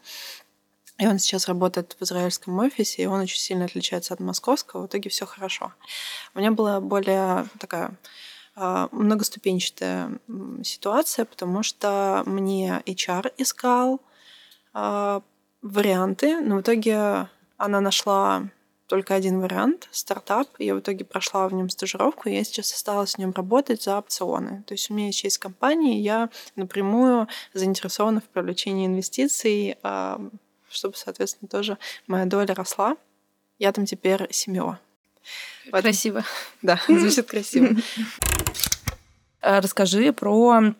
[0.97, 4.83] И он сейчас работает в израильском офисе, и он очень сильно отличается от московского.
[4.83, 5.73] В итоге все хорошо.
[6.33, 7.97] У меня была более такая
[8.55, 10.19] а, многоступенчатая
[10.63, 13.99] ситуация, потому что мне HR искал
[14.73, 15.21] а,
[15.61, 17.27] варианты, но в итоге
[17.57, 18.47] она нашла
[18.87, 20.47] только один вариант— стартап.
[20.59, 24.63] Я в итоге прошла в нем стажировку, я сейчас осталась в нем работать за опционы.
[24.67, 30.21] То есть у меня есть часть компании, я напрямую заинтересована в привлечении инвестиций, а,
[30.69, 32.97] чтобы, соответственно, тоже моя доля росла.
[33.57, 34.79] Я там теперь семья.
[35.71, 36.23] Красиво.
[36.61, 37.69] Да, звучит красиво.
[39.41, 40.73] Расскажи про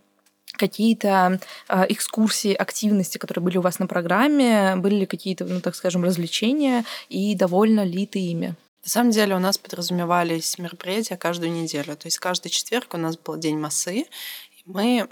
[0.58, 5.76] какие-то э, экскурсии, активности, которые были у вас на программе, были ли какие-то, ну так
[5.76, 8.56] скажем, развлечения и довольно ли ты ими?
[8.86, 11.96] На самом деле у нас подразумевались мероприятия каждую неделю.
[11.96, 15.10] То есть каждый четверг у нас был день массы, и мы,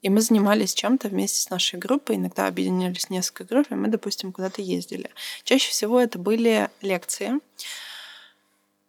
[0.00, 2.16] и мы занимались чем-то вместе с нашей группой.
[2.16, 5.10] Иногда объединялись несколько групп, и мы, допустим, куда-то ездили.
[5.44, 7.32] Чаще всего это были лекции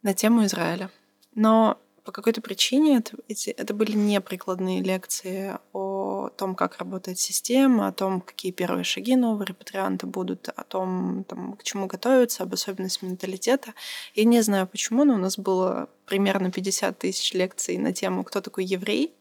[0.04, 0.90] на тему Израиля.
[1.34, 7.18] Но по какой-то причине это, эти, это были не прикладные лекции о том, как работает
[7.18, 12.44] система, о том, какие первые шаги нового репатрианта будут, о том, там, к чему готовиться,
[12.44, 13.74] об особенностях менталитета.
[14.14, 18.40] Я не знаю почему, но у нас было примерно 50 тысяч лекций на тему «Кто
[18.40, 19.14] такой еврей?».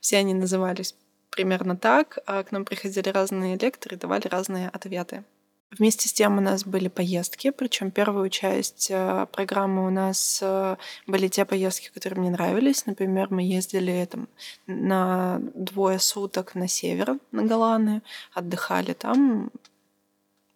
[0.00, 0.94] Все они назывались
[1.30, 5.24] примерно так, а к нам приходили разные лекторы давали разные ответы.
[5.70, 10.76] Вместе с тем у нас были поездки, причем первую часть э, программы у нас э,
[11.08, 12.86] были те поездки, которые мне нравились.
[12.86, 14.28] Например, мы ездили там,
[14.68, 18.02] на двое суток на север, на Голланы,
[18.32, 19.50] отдыхали там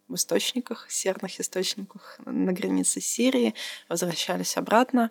[0.07, 3.55] в источниках, серных источниках на границе Сирии,
[3.89, 5.11] возвращались обратно,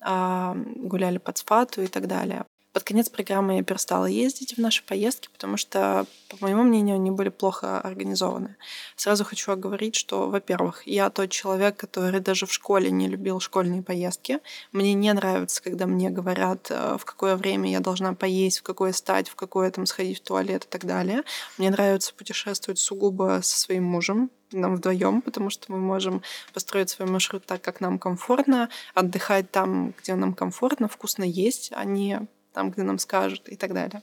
[0.00, 2.46] а, гуляли под Сфату и так далее.
[2.72, 7.10] Под конец программы я перестала ездить в наши поездки, потому что, по моему мнению, они
[7.10, 8.54] были плохо организованы.
[8.94, 13.82] Сразу хочу оговорить, что, во-первых, я тот человек, который даже в школе не любил школьные
[13.82, 14.38] поездки.
[14.70, 18.92] Мне не нравится, когда мне говорят, э, в какое время я должна поесть, в какое
[18.92, 21.24] стать, в какое там сходить в туалет и так далее.
[21.58, 26.22] Мне нравится путешествовать сугубо со своим мужем, нам вдвоем, потому что мы можем
[26.54, 31.84] построить свой маршрут так, как нам комфортно, отдыхать там, где нам комфортно, вкусно есть, а
[31.84, 34.02] не там, где нам скажут и так далее.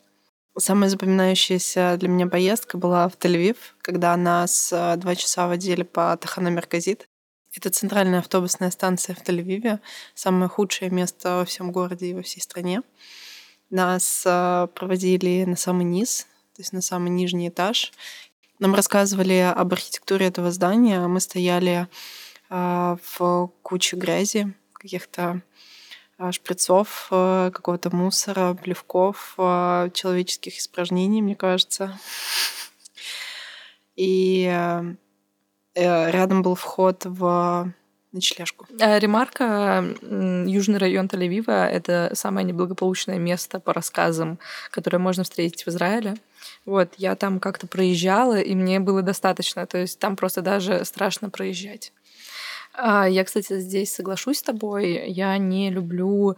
[0.59, 6.17] Самая запоминающаяся для меня поездка была в Тель-Авив, когда нас э, два часа водили по
[6.17, 7.07] Тахана Мерказит.
[7.53, 9.79] Это центральная автобусная станция в Тель-Авиве,
[10.15, 12.81] самое худшее место во всем городе и во всей стране.
[13.69, 17.93] Нас э, проводили на самый низ, то есть на самый нижний этаж.
[18.57, 21.05] Нам рассказывали об архитектуре этого здания.
[21.07, 21.87] Мы стояли
[22.49, 25.43] э, в куче грязи, каких-то
[26.31, 31.97] шприцов, какого-то мусора, плевков, человеческих испражнений, мне кажется.
[33.95, 34.45] И
[35.75, 37.73] рядом был вход в
[38.11, 38.65] ночлежку.
[38.79, 39.83] Э, ремарка.
[40.01, 44.39] Южный район Тель-Авива— это самое неблагополучное место по рассказам,
[44.71, 46.15] которое можно встретить в Израиле.
[46.65, 49.65] Вот, я там как-то проезжала, и мне было достаточно.
[49.65, 51.93] То есть там просто даже страшно проезжать.
[52.77, 55.09] А, я, кстати, здесь соглашусь с тобой.
[55.09, 56.37] Я не люблю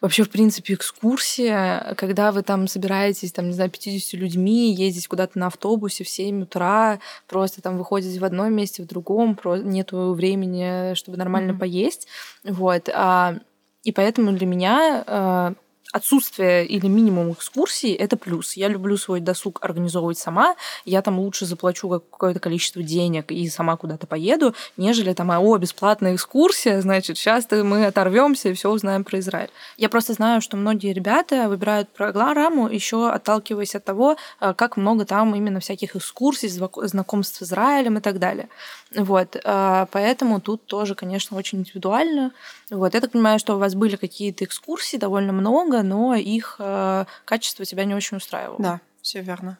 [0.00, 5.38] вообще, в принципе, экскурсия, когда вы там собираетесь, там, не знаю, 50 людьми, ездить куда-то
[5.38, 10.94] на автобусе в 7 утра, просто там выходите в одном месте, в другом, нету времени,
[10.94, 11.58] чтобы нормально mm-hmm.
[11.58, 12.08] поесть.
[12.44, 12.88] Вот.
[12.92, 13.36] А,
[13.84, 15.54] и поэтому для меня а,
[15.92, 18.56] отсутствие или минимум экскурсий— это плюс.
[18.56, 20.56] Я люблю свой досуг организовывать сама.
[20.84, 26.14] Я там лучше заплачу какое-то количество денег и сама куда-то поеду, нежели там, о, бесплатная
[26.14, 29.50] экскурсия, значит, сейчас мы оторвемся и все узнаем про Израиль.
[29.76, 35.04] Я просто знаю, что многие ребята выбирают программу еще отталкиваясь от того, э, как много
[35.04, 38.48] там именно всяких экскурсий, знакомств с Израилем и так далее.
[38.94, 42.32] Вот, э, поэтому тут тоже, конечно, очень индивидуально.
[42.70, 47.04] Вот, я так понимаю, что у вас были какие-то экскурсии довольно много, но их э,
[47.24, 48.58] качество тебя не очень устраивало.
[48.58, 49.58] Да, все верно.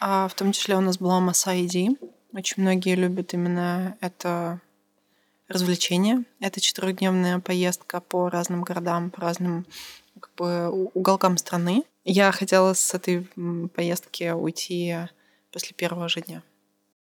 [0.00, 1.98] А в том числе у нас была масса ID.
[2.32, 4.60] Очень многие любят именно это
[5.48, 6.24] развлечение.
[6.40, 9.66] Это четырехдневная поездка по разным городам, по разным
[10.20, 11.84] как бы, уголкам страны.
[12.04, 13.28] Я хотела с этой
[13.74, 14.96] поездки уйти
[15.52, 16.42] после первого же дня.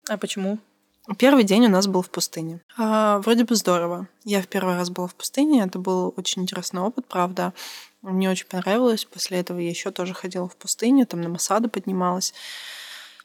[0.10, 0.60] А почему?
[1.18, 2.62] Первый день у нас был в пустыне.
[2.78, 4.08] А, вроде бы здорово.
[4.24, 5.64] Я в первый раз была в пустыне.
[5.64, 7.54] Это был очень интересный опыт, правда.
[8.12, 9.06] Мне очень понравилось.
[9.06, 12.34] После этого я еще тоже ходила в пустыню, там на Масаду поднималась.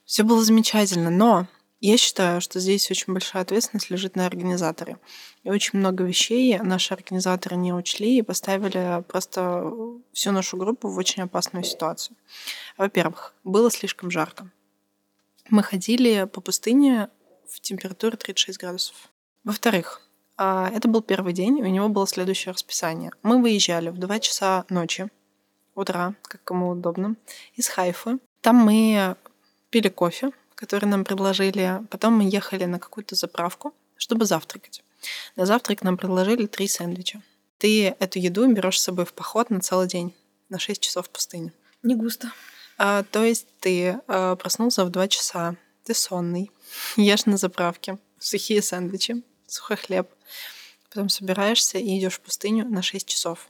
[0.04, 1.46] Все было замечательно, но
[1.80, 4.98] я считаю, что здесь очень большая ответственность лежит на организаторе.
[5.44, 9.70] И очень много вещей наши организаторы не учли и поставили просто
[10.12, 12.16] всю нашу группу в очень опасную ситуацию.
[12.76, 14.50] Во-первых, было слишком жарко.
[15.48, 17.08] Мы ходили по пустыне
[17.48, 18.96] в температуре 36 градусов.
[19.44, 20.02] Во-вторых,
[20.42, 23.10] это был первый день, у него было следующее расписание.
[23.22, 25.08] Мы выезжали в 2 часа ночи,
[25.74, 27.16] утра, как кому удобно,
[27.54, 28.18] из Хайфы.
[28.40, 29.16] Там мы
[29.70, 31.82] пили кофе, который нам предложили.
[31.90, 34.82] Потом мы ехали на какую-то заправку, чтобы завтракать.
[35.36, 37.22] На завтрак нам предложили три сэндвича.
[37.58, 40.14] Ты эту еду берешь с собой в поход на целый день,
[40.48, 41.52] на 6 часов в пустыне.
[41.82, 42.32] Не густо.
[42.78, 46.50] А, то есть ты а, проснулся в 2 часа, ты сонный,
[46.96, 49.22] ешь на заправке, сухие сэндвичи,
[49.52, 50.08] сухой хлеб.
[50.88, 53.48] Потом собираешься и идешь в пустыню на 6 часов.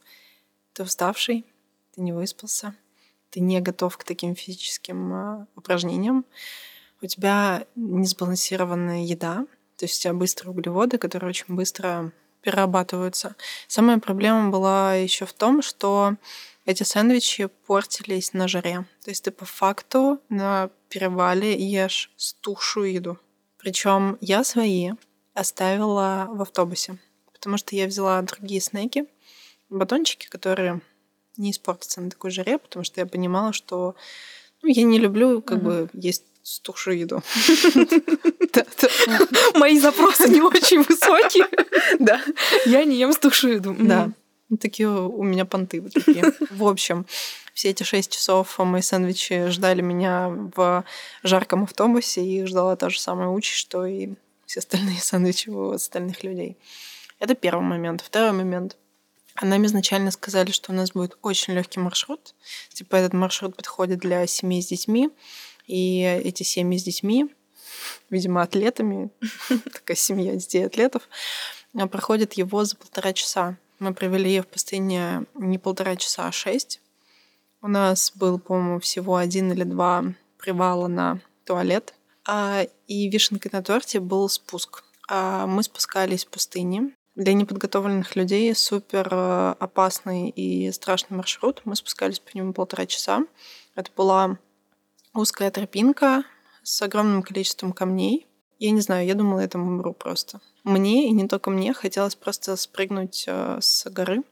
[0.72, 1.46] Ты уставший,
[1.94, 2.74] ты не выспался,
[3.30, 6.24] ты не готов к таким физическим а, упражнениям.
[7.02, 13.36] У тебя несбалансированная еда, то есть у тебя быстрые углеводы, которые очень быстро перерабатываются.
[13.68, 16.16] Самая проблема была еще в том, что
[16.66, 18.84] эти сэндвичи портились на жаре.
[19.02, 23.18] То есть ты по факту на перевале ешь стухшую еду.
[23.58, 24.92] Причем я свои
[25.34, 26.98] оставила в автобусе,
[27.32, 29.06] потому что я взяла другие снеки,
[29.68, 30.80] батончики, которые
[31.36, 33.94] не испортятся на такой жаре, потому что я понимала, что
[34.62, 37.22] ну, я не люблю как бы есть стухшую еду.
[39.54, 41.46] Мои запросы не очень высокие.
[41.98, 42.22] Да.
[42.66, 43.74] Я не ем стухшую еду.
[43.78, 44.10] Да.
[44.48, 46.24] Ну, такие у меня понты вот такие.
[46.50, 47.06] В общем,
[47.54, 50.84] все эти шесть часов мои сэндвичи ждали меня в
[51.22, 54.14] жарком автобусе, и их ждала та же самая участь, что и
[54.50, 56.58] все остальные сэндвичи у остальных людей.
[57.20, 58.00] Это первый момент.
[58.00, 58.76] Второй момент.
[59.40, 62.34] Нам изначально сказали, что у нас будет очень легкий маршрут.
[62.72, 65.10] Типа этот маршрут подходит для семей с детьми.
[65.68, 67.32] И эти семьи с детьми,
[68.10, 69.10] видимо, атлетами,
[69.72, 71.08] такая семья детей-атлетов,
[71.88, 73.56] проходят его за полтора часа.
[73.78, 76.80] Мы провели в пустыне не полтора часа, а шесть.
[77.62, 80.04] У нас был, по-моему, всего один или два
[80.38, 81.94] привала на туалет.
[82.26, 84.84] А, и вишенкой на торте был спуск.
[85.08, 86.94] А мы спускались в пустыне.
[87.16, 91.62] Для неподготовленных людей супер э, опасный и страшный маршрут.
[91.64, 93.22] Мы спускались по нему полтора часа.
[93.74, 94.38] Это была
[95.12, 96.24] узкая тропинка
[96.62, 98.26] с огромным количеством камней.
[98.58, 100.40] Я не знаю, я думала, я там умру просто.
[100.64, 104.22] Мне, и не только мне, хотелось просто спрыгнуть э, с горы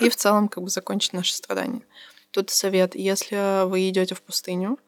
[0.00, 1.82] и в целом как бы закончить наше страдание.
[2.32, 4.78] Тут совет, если вы идете в пустыню,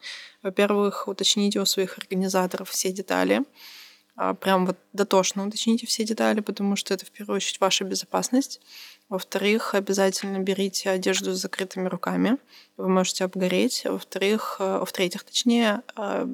[0.42, 3.44] во-первых, уточните у своих организаторов все детали,
[4.16, 8.60] а, прям вот дотошно уточните все детали, потому что это в первую очередь ваша безопасность.
[9.08, 12.38] Во-вторых, обязательно берите одежду с закрытыми руками.
[12.76, 13.82] Вы можете обгореть.
[13.84, 16.24] Во-вторых, э, в-третьих, точнее, а,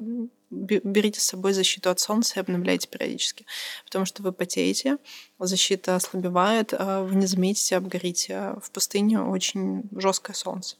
[0.51, 3.45] берите с собой защиту от солнца и обновляйте периодически,
[3.85, 4.97] потому что вы потеете,
[5.39, 8.55] защита ослабевает, а вы не заметите, обгорите.
[8.61, 10.75] В пустыне очень жесткое солнце.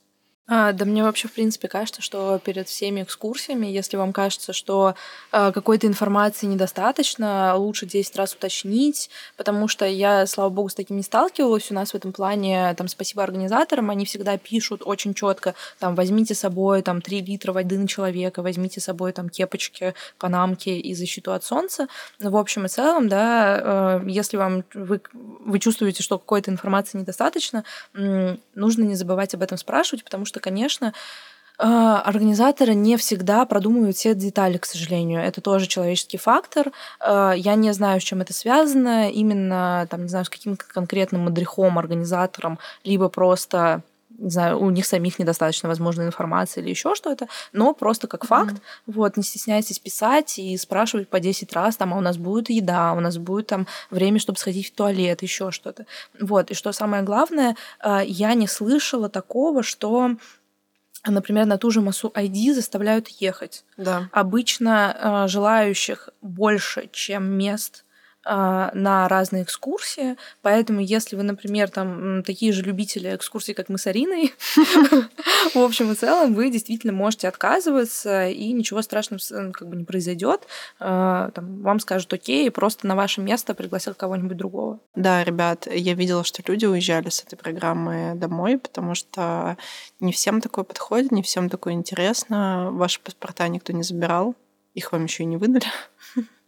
[0.47, 4.95] А, да мне вообще, в принципе, кажется, что перед всеми экскурсиями, если вам кажется, что
[5.31, 10.97] э, какой-то информации недостаточно, лучше 10 раз уточнить, потому что я, слава богу, с таким
[10.97, 11.71] не сталкивалась.
[11.71, 16.33] У нас в этом плане, там, спасибо организаторам, они всегда пишут очень четко, там, возьмите
[16.33, 20.93] с собой, там, 3 литра воды на человека, возьмите с собой, там, кепочки, панамки и
[20.95, 21.87] защиту от солнца.
[22.19, 26.97] Ну, в общем и целом, да, э, если вам, вы, вы чувствуете, что какой-то информации
[26.97, 27.63] недостаточно,
[27.93, 30.93] э, нужно не забывать об этом спрашивать, потому что конечно,
[31.63, 35.21] а, организаторы не всегда продумывают все детали, к сожалению.
[35.21, 36.71] Это тоже человеческий фактор.
[36.99, 39.11] А, я не знаю, с чем это связано.
[39.11, 43.83] Именно, там, не знаю, с каким конкретным мадрихом, организатором, либо просто
[44.17, 48.55] не знаю, у них самих недостаточно, возможно, информации или еще что-то, но просто как факт,
[48.55, 48.93] mm-hmm.
[48.93, 52.93] вот, не стесняйтесь писать и спрашивать по 10 раз, там, а у нас будет еда,
[52.93, 55.85] у нас будет там время, чтобы сходить в туалет, еще что-то.
[56.19, 60.15] Вот, и что самое главное, а, я не слышала такого, что
[61.05, 63.65] например, на ту же массу ID заставляют ехать.
[63.75, 64.09] Да.
[64.11, 64.95] Обычно
[65.25, 67.85] э, желающих больше, чем мест
[68.23, 73.87] на разные экскурсии, поэтому если вы, например, там такие же любители экскурсий, как мы с
[73.87, 74.33] Ариной,
[75.53, 80.47] в общем и целом, вы действительно можете отказываться, и ничего страшного как бы не произойдет.
[80.79, 84.79] А, вам скажут окей, просто на ваше место пригласил кого-нибудь другого.
[84.95, 89.57] Да, ребят, я видела, что люди уезжали с этой программы домой, потому что
[89.99, 92.69] не всем такое подходит, не всем такое интересно.
[92.71, 94.35] Ваши паспорта никто не забирал,
[94.73, 95.65] их вам еще и не выдали.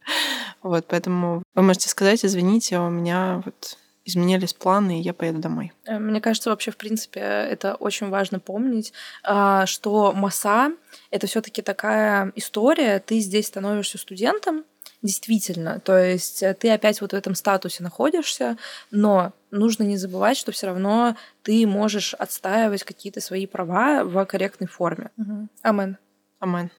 [0.62, 5.72] Вот, поэтому вы можете сказать, извините, у меня вот изменились планы, и я поеду домой.
[5.86, 8.93] Э, мне кажется, вообще, в принципе, это очень важно помнить,
[9.24, 10.74] а, что МАСА—
[11.12, 14.66] это все таки такая история, ты здесь становишься студентом,
[15.01, 18.58] действительно, то есть ты опять вот в этом статусе находишься,
[18.89, 24.68] но нужно не забывать, что все равно ты можешь отстаивать какие-то свои права в корректной
[24.68, 25.12] форме.
[25.18, 25.47] Угу.
[25.62, 25.97] Амен.
[26.39, 26.72] Амен.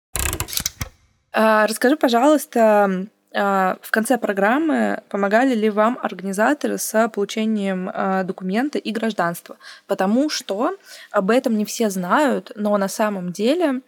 [1.32, 8.92] А, расскажи, пожалуйста, в конце программы помогали ли вам организаторы с получением а, документа и
[8.92, 9.56] гражданства?
[9.88, 10.76] Потому что
[11.10, 13.80] об этом не все знают, но на самом деле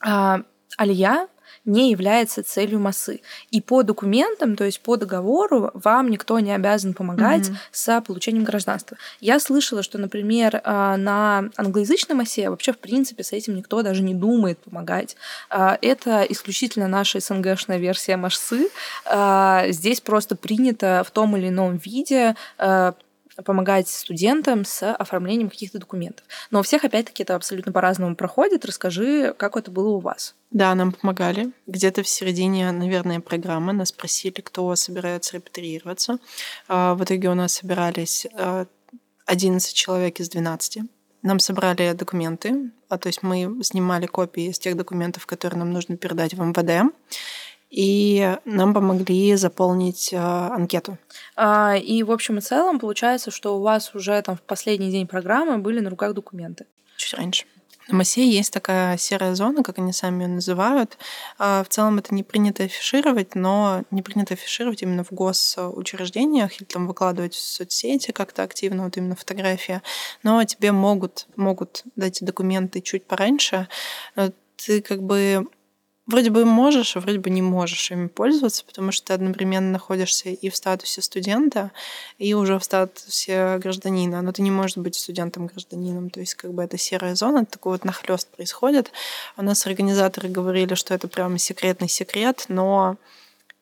[0.00, 1.26] Алия
[1.68, 3.20] не является целью массы.
[3.50, 7.56] И по документам, то есть по договору, вам никто не обязан помогать mm-hmm.
[7.70, 8.96] с получением гражданства.
[9.20, 14.02] Я слышала, что, например, а, на англоязычном массе вообще, в принципе, с этим никто даже
[14.02, 15.16] не думает помогать.
[15.50, 18.70] А, это исключительно наша СНГшная версия Машсы.
[19.04, 22.34] А, здесь просто принято в том или ином виде
[23.44, 26.26] помогать студентам с оформлением каких-то документов.
[26.50, 28.64] Но у всех, опять-таки, это абсолютно по-разному проходит.
[28.64, 30.34] Расскажи, как это было у вас?
[30.50, 31.52] Да, нам помогали.
[31.66, 36.18] Где-то в середине, наверное, программы нас спросили, кто собирается репатриироваться.
[36.68, 38.26] А, в итоге у нас собирались
[39.26, 40.78] 11 а, человек из 12.
[41.22, 45.96] Нам собрали документы, а то есть мы снимали копии из тех документов, которые нам нужно
[45.96, 46.92] передать в МВД
[47.70, 50.98] и нам помогли заполнить э, анкету.
[51.36, 55.06] А, и в общем и целом получается, что у вас уже там в последний день
[55.06, 56.66] программы были на руках документы.
[56.96, 57.44] Чуть раньше.
[57.88, 60.98] На МАСе есть такая серая зона, как они сами ее называют.
[61.38, 66.66] А, в целом это не принято афишировать, но не принято афишировать именно в госучреждениях или
[66.66, 69.82] там выкладывать в соцсети как-то активно, вот именно фотография.
[70.22, 73.68] Но тебе могут, могут дать документы чуть пораньше.
[74.56, 75.46] Ты как бы
[76.08, 80.30] вроде бы можешь, а вроде бы не можешь ими пользоваться, потому что ты одновременно находишься
[80.30, 81.70] и в статусе студента,
[82.18, 84.20] и уже в статусе гражданина.
[84.22, 86.10] Но ты не можешь быть студентом-гражданином.
[86.10, 88.90] То есть как бы это серая зона, такой вот нахлест происходит.
[89.36, 92.96] У нас организаторы говорили, что это прямо секретный секрет, но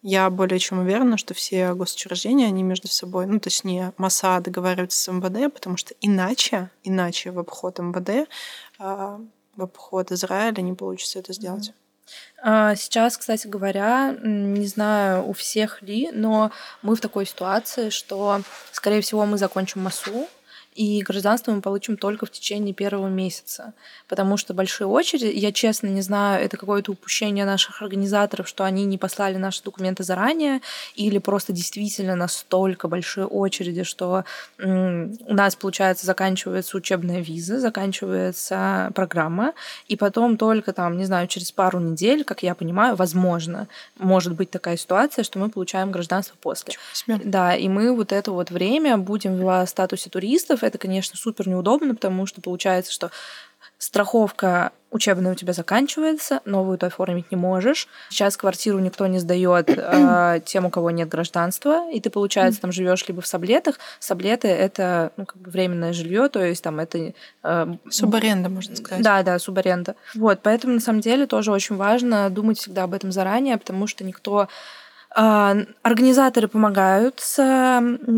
[0.02, 5.10] я более чем уверена, что все госучреждения, они между собой, ну, точнее, МАСА договариваются с
[5.10, 8.28] МВД, потому что иначе, иначе в обход МВД,
[8.78, 9.20] а,
[9.56, 11.70] в обход Израиля не получится это сделать.
[11.70, 11.85] А,
[12.42, 16.52] сейчас, кстати говоря, не знаю, у всех ли, но
[16.82, 18.42] мы в такой ситуации, что,
[18.72, 20.28] скорее всего, мы закончим МАСУ,
[20.76, 23.72] и гражданство мы получим только в течение первого месяца,
[24.08, 28.84] потому что большие очереди, я честно не знаю, это какое-то упущение наших организаторов, что они
[28.84, 30.60] не послали наши документы заранее,
[30.94, 34.24] или просто действительно настолько большие очереди, что
[34.58, 39.54] у нас, получается, заканчивается учебная виза, заканчивается программа,
[39.88, 43.66] и потом только там, не знаю, через пару недель, как я понимаю, возможно,
[43.98, 46.74] может быть такая ситуация, что мы получаем гражданство после.
[47.06, 50.65] Да, и мы вот это вот время будем в статусе туристов.
[50.66, 53.10] Это, конечно, супер неудобно, потому что получается, что
[53.78, 57.88] страховка учебная у тебя заканчивается, новую ты оформить не можешь.
[58.08, 62.72] Сейчас квартиру никто не сдает э, тем, у кого нет гражданства, и ты, получается, там
[62.72, 63.78] живешь либо в саблетах.
[64.00, 67.12] Саблеты это ну, как бы временное жилье, то есть там это...
[67.42, 69.02] Э, субаренда, можно сказать.
[69.02, 69.96] Да, да, субаренда.
[70.14, 74.02] Вот, поэтому на самом деле тоже очень важно думать всегда об этом заранее, потому что
[74.04, 74.48] никто а,
[75.18, 77.36] Организаторы помогают с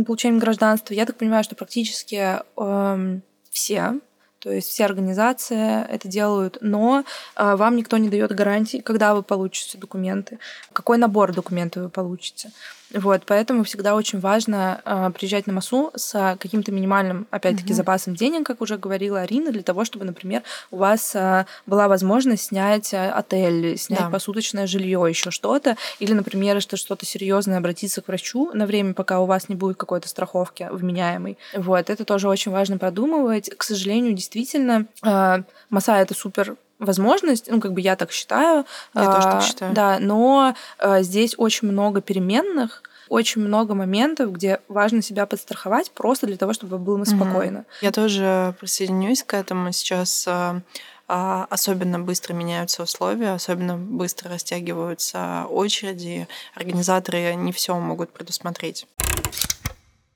[0.04, 0.94] получением гражданства.
[0.94, 3.20] Я так понимаю, что практически э,
[3.50, 4.00] все
[4.38, 7.04] то есть все организации это делают, но
[7.36, 10.38] э, вам никто не дает гарантии, когда вы получите документы,
[10.72, 12.52] какой набор документов вы получите.
[12.92, 17.76] Вот, поэтому всегда очень важно э, приезжать на массу с каким-то минимальным, опять-таки, угу.
[17.76, 22.44] запасом денег, как уже говорила Арина, для того, чтобы, например, у вас э, была возможность
[22.44, 24.10] снять отель, снять да.
[24.10, 29.20] посуточное жилье, еще что-то, или, например, если что-то серьезное, обратиться к врачу на время, пока
[29.20, 31.36] у вас не будет какой-то страховки вменяемой.
[31.54, 33.50] Вот, это тоже очень важно продумывать.
[33.56, 38.64] К сожалению, действительно, э, масса это супер возможность, ну, как бы я так считаю.
[38.94, 39.74] Я а, тоже так считаю.
[39.74, 46.26] Да, но а, здесь очень много переменных, очень много моментов, где важно себя подстраховать просто
[46.26, 47.64] для того, чтобы было спокойно.
[47.80, 49.72] Я тоже присоединюсь к этому.
[49.72, 50.60] Сейчас а,
[51.08, 56.28] а, особенно быстро меняются условия, особенно быстро растягиваются очереди.
[56.54, 58.86] Организаторы не все могут предусмотреть.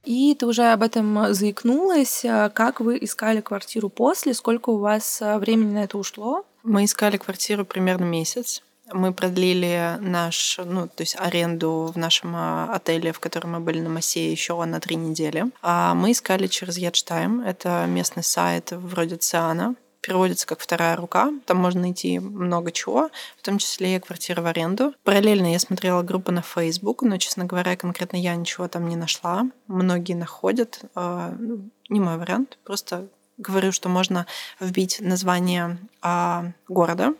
[0.04, 2.22] И ты уже об этом заикнулась.
[2.24, 4.34] Как вы искали квартиру после?
[4.34, 6.44] Сколько у вас времени на это ушло?
[6.62, 8.62] Мы искали квартиру примерно месяц.
[8.92, 13.80] Мы продлили наш, ну, то есть аренду в нашем а, отеле, в котором мы были
[13.80, 15.46] на Массе, еще на три недели.
[15.62, 17.40] А мы искали через Ядштайм.
[17.40, 21.32] Это местный сайт вроде Циана переводится как вторая рука.
[21.46, 23.08] Там можно найти много чего,
[23.38, 24.92] в том числе и квартиры в аренду.
[25.04, 29.44] Параллельно я смотрела группы на Facebook, но, честно говоря, конкретно я ничего там не нашла.
[29.68, 30.80] Многие находят.
[30.94, 32.58] А, ну, не мой вариант.
[32.64, 33.08] Просто
[33.38, 34.26] говорю, что можно
[34.60, 37.14] вбить название а, города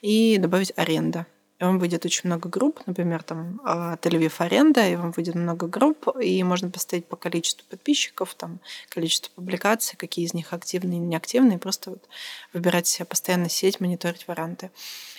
[0.00, 1.26] и добавить аренда.
[1.60, 5.66] И вам выйдет очень много групп, например, там а, Тель-Авив аренда, и вам выйдет много
[5.66, 11.02] групп, и можно поставить по количеству подписчиков, там, количество публикаций, какие из них активные и
[11.02, 12.08] неактивные, просто вот
[12.54, 14.70] выбирать себе постоянно сеть, мониторить варианты.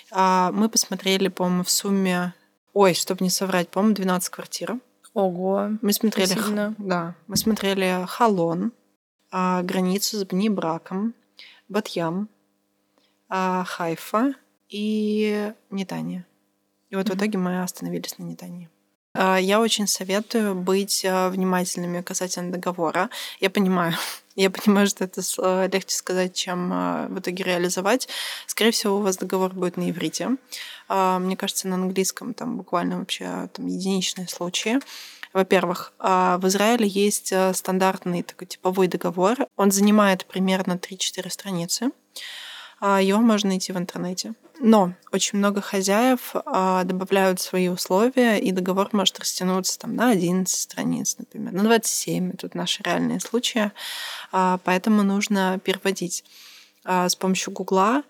[0.09, 2.33] А мы посмотрели, по-моему, в сумме,
[2.73, 4.79] ой, чтобы не соврать, по-моему, 12 квартир.
[5.13, 6.73] Ого, мы смотрели, х...
[6.79, 8.71] да, мы смотрели Халон,
[9.31, 11.13] границу с Бни-Браком,
[11.69, 12.27] Батьям,
[13.29, 14.33] а, Хайфа
[14.67, 16.25] и Нетания.
[16.89, 17.13] И вот mm-hmm.
[17.13, 18.69] в итоге мы остановились на Нетании.
[19.13, 23.09] А, я очень советую быть внимательными касательно договора.
[23.39, 23.93] Я понимаю,
[24.35, 25.21] я понимаю, что это
[25.71, 26.69] легче сказать, чем
[27.09, 28.09] в итоге реализовать.
[28.47, 30.35] Скорее всего, у вас договор будет на иврите.
[30.89, 34.79] Мне кажется, на английском там буквально вообще там единичные случаи.
[35.33, 39.37] Во-первых, а, в Израиле есть э, стандартный такой типовой договор.
[39.55, 41.91] Он занимает примерно 3-4 страницы.
[42.79, 44.33] А, его можно найти в интернете.
[44.59, 50.53] Но очень много хозяев а, добавляют свои условия, и договор может растянуться там, на 11
[50.53, 52.33] страниц, например, на 27.
[52.33, 53.71] Тут наши реальные случаи.
[54.31, 56.23] Поэтому нужно переводить
[56.83, 58.03] с помощью Гугла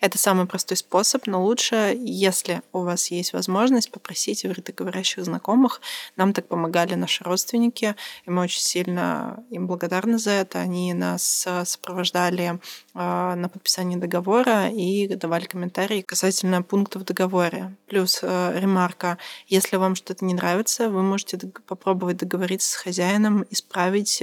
[0.00, 5.80] это самый простой способ, но лучше, если у вас есть возможность, попросить ивритоговорящих знакомых.
[6.16, 7.94] Нам так помогали наши родственники,
[8.24, 10.58] и мы очень сильно им благодарны за это.
[10.60, 12.60] Они нас э, сопровождали
[12.94, 17.76] э, на подписании договора и давали комментарии касательно пунктов в договоре.
[17.86, 24.22] Плюс э, ремарка, если вам что-то не нравится, вы можете попробовать договориться с хозяином, исправить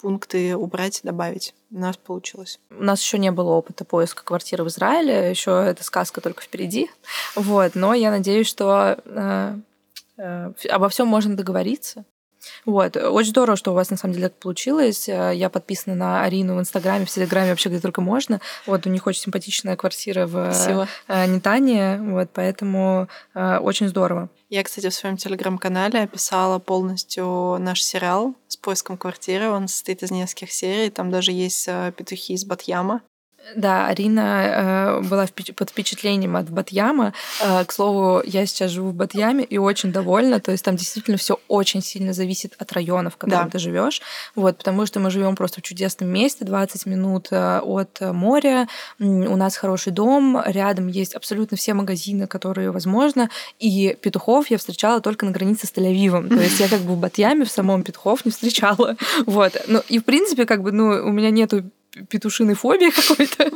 [0.00, 1.54] пункты убрать, добавить.
[1.70, 2.60] У нас получилось.
[2.70, 6.90] У нас еще не было опыта поиска квартиры в Израиле, еще эта сказка только впереди.
[7.34, 9.56] Вот, но я надеюсь, что э,
[10.16, 12.04] э, обо всем можно договориться.
[12.64, 12.96] Вот.
[12.96, 15.08] Очень здорово, что у вас на самом деле так получилось.
[15.08, 18.40] Э, я подписана на Арину в Инстаграме, в Телеграме, вообще где только можно.
[18.66, 20.88] Вот, у них очень симпатичная квартира в Спасибо.
[21.08, 24.28] Э, Нетане, вот, поэтому э, очень здорово.
[24.50, 29.50] Я, кстати, в своем телеграм-канале описала полностью наш сериал с поиском квартиры.
[29.50, 30.90] Он состоит из нескольких серий.
[30.90, 33.02] Там даже есть петухи из Батьяма.
[33.56, 37.12] Да, Арина э, была впечат- под впечатлением от Батьяма.
[37.42, 40.40] Э, к слову, я сейчас живу в Батьяме и очень довольна.
[40.40, 43.50] То есть там действительно все очень сильно зависит от района, в котором Да.
[43.50, 44.02] ты живешь.
[44.34, 48.68] Вот, потому что мы живем просто в чудесном месте, 20 минут э, от моря.
[48.98, 53.30] У нас хороший дом, рядом есть абсолютно все магазины, которые возможно.
[53.58, 56.28] И петухов я встречала только на границе с Тель-Авивом.
[56.28, 58.96] То есть я как бы в Батьяме в самом петухов не встречала.
[59.26, 59.52] Вот.
[59.68, 61.62] Ну, и в принципе, как бы, ну, у меня нету
[62.08, 63.50] петушиной фобии какой-то,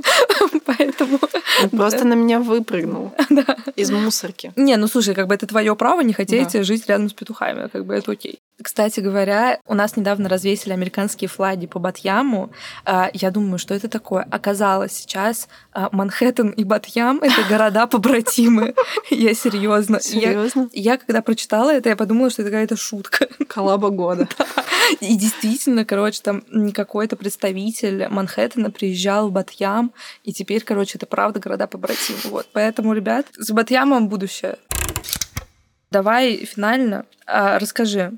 [0.64, 1.18] поэтому...
[1.62, 3.12] Он просто на меня выпрыгнул
[3.76, 4.53] из мусорки.
[4.57, 7.84] Не, ну слушай, как бы это твое право не хотеть жить рядом с петухами, как
[7.84, 8.40] бы это окей.
[8.62, 12.53] Кстати говоря, у нас недавно развесили американские флаги по Батьяму.
[12.84, 14.26] А, Я думаю, что это такое.
[14.30, 18.74] Оказалось, сейчас а, Манхэттен и Батьям— это города-побратимы.
[19.11, 20.01] Я серьезно.
[20.01, 20.68] Серьезно?
[20.72, 23.28] я когда прочитала это, я подумала, что это какая-то шутка.
[23.49, 24.28] Коллаба года.
[25.01, 28.32] И действительно, короче, там какой-то представитель Манхэттена
[28.70, 29.93] приезжал в Батьям,
[30.24, 32.18] и теперь, короче, это правда города-побратимы.
[32.24, 32.49] Вот.
[32.53, 34.59] Поэтому, ребят, с Батьямом будущее.
[35.91, 38.12] Давай финально а, расскажи,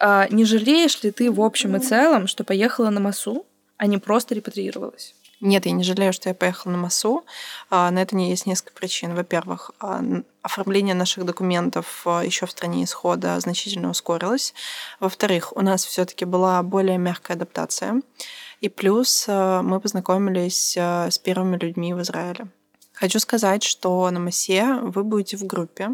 [0.00, 3.46] а, не жалеешь ли ты в общем и целом, что поехала на Масу,
[3.76, 5.14] а не просто репатриировалась?
[5.40, 7.24] Нет, я не жалею, что я поехала на МАСУ.
[7.70, 9.14] А, На это не есть несколько причин.
[9.14, 10.02] Во-первых, а,
[10.42, 14.54] оформление наших документов еще в стране исхода значительно ускорилось.
[14.98, 18.02] Во-вторых, у нас все-таки была более мягкая адаптация.
[18.60, 22.48] И плюс а, мы познакомились а, с первыми людьми в Израиле.
[22.92, 25.90] Хочу сказать, что на МАСе вы будете в группе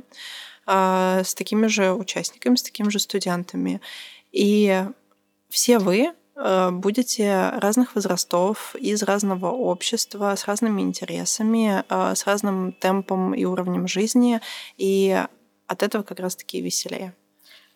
[0.66, 3.80] а, с такими же участниками, с такими же студентами.
[4.32, 4.84] И
[5.50, 12.72] все вы э, будете разных возрастов, из разного общества, с разными интересами, э, с разным
[12.72, 14.40] темпом и уровнем жизни,
[14.76, 15.22] и
[15.68, 17.14] от этого как раз-таки веселее.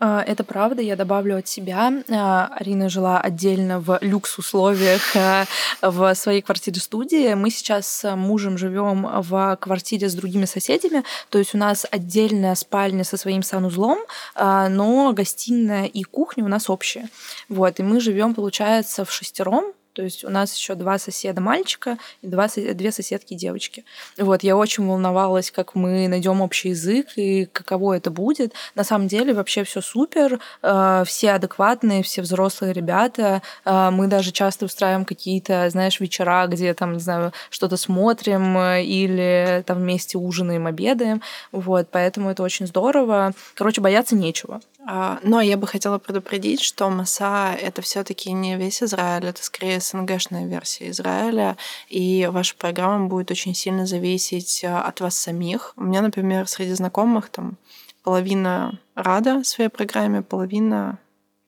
[0.00, 1.92] А, Это правда, я добавлю от себя.
[2.08, 5.44] А, Арина жила отдельно в люкс-условиях а,
[5.82, 7.34] в своей квартире-студии.
[7.34, 12.54] Мы сейчас с мужем живем в квартире с другими соседями, то есть у нас отдельная
[12.54, 13.98] спальня со своим санузлом,
[14.36, 17.08] но гостиная и кухня у нас общие.
[17.48, 21.98] Вот, и мы живем, получается, в шестером, то есть у нас еще два соседа мальчика
[22.22, 23.84] и два, две соседки девочки.
[24.16, 28.52] Вот, я очень волновалась, как мы найдем общий язык и каково это будет.
[28.76, 33.42] На самом деле вообще все супер, э, все адекватные, все взрослые ребята.
[33.64, 38.84] Э, Мы даже часто устраиваем какие-то, знаешь, вечера, где там, не знаю, что-то смотрим э,
[38.84, 41.22] или там вместе ужинаем, обедаем.
[41.50, 43.32] Вот, поэтому это очень здорово.
[43.54, 44.60] Короче, бояться нечего.
[44.90, 49.44] А, Но я бы хотела предупредить, что МАСА— это все таки не весь Израиль, это
[49.44, 51.58] скорее СНГшная версия Израиля,
[51.90, 55.74] и ваша программа будет очень сильно зависеть а, от вас самих.
[55.76, 57.58] У меня, например, среди знакомых там
[58.02, 60.98] половина рада своей программе, половина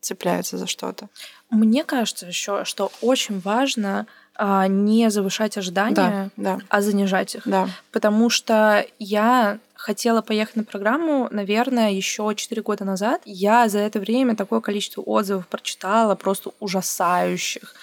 [0.03, 1.09] цепляется за что-то.
[1.49, 7.49] Мне кажется еще, что очень важно а, не завышать ожидания, Да, да, а занижать их.
[7.49, 7.69] да.
[7.91, 13.23] Потому что я хотела поехать на программу, наверное, еще 4 года назад.
[13.25, 17.75] Я за это время такое количество отзывов прочитала, просто ужасающих.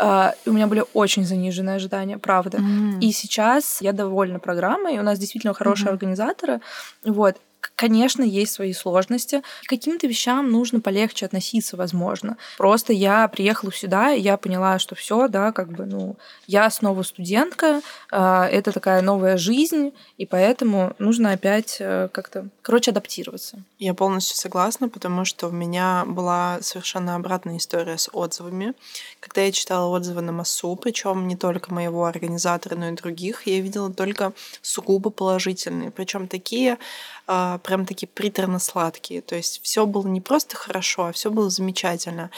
[0.00, 2.58] И У меня были очень заниженные ожидания, правда.
[2.58, 2.98] М.
[3.00, 5.94] И сейчас я довольна программой, у нас действительно хорошие Мгм.
[5.94, 6.60] организаторы.
[7.04, 7.36] Вот.
[7.76, 9.42] Конечно, есть свои сложности.
[9.64, 12.36] К каким-то вещам нужно полегче относиться, возможно.
[12.56, 16.16] Просто я приехала сюда, и я поняла, что все, да, как бы, ну,
[16.46, 17.80] я снова студентка,
[18.12, 23.58] а, это такая новая жизнь, и поэтому нужно опять э, как-то, короче, адаптироваться.
[23.80, 28.74] Я полностью согласна, потому что у меня была совершенно обратная история с отзывами.
[29.18, 33.60] Когда я читала отзывы на массу, причем не только моего организатора, но и других, я
[33.60, 36.78] видела только сугубо положительные, причем такие
[37.26, 39.22] а, прям такие приторно-сладкие.
[39.22, 42.30] То есть все было не просто хорошо, а все было замечательно.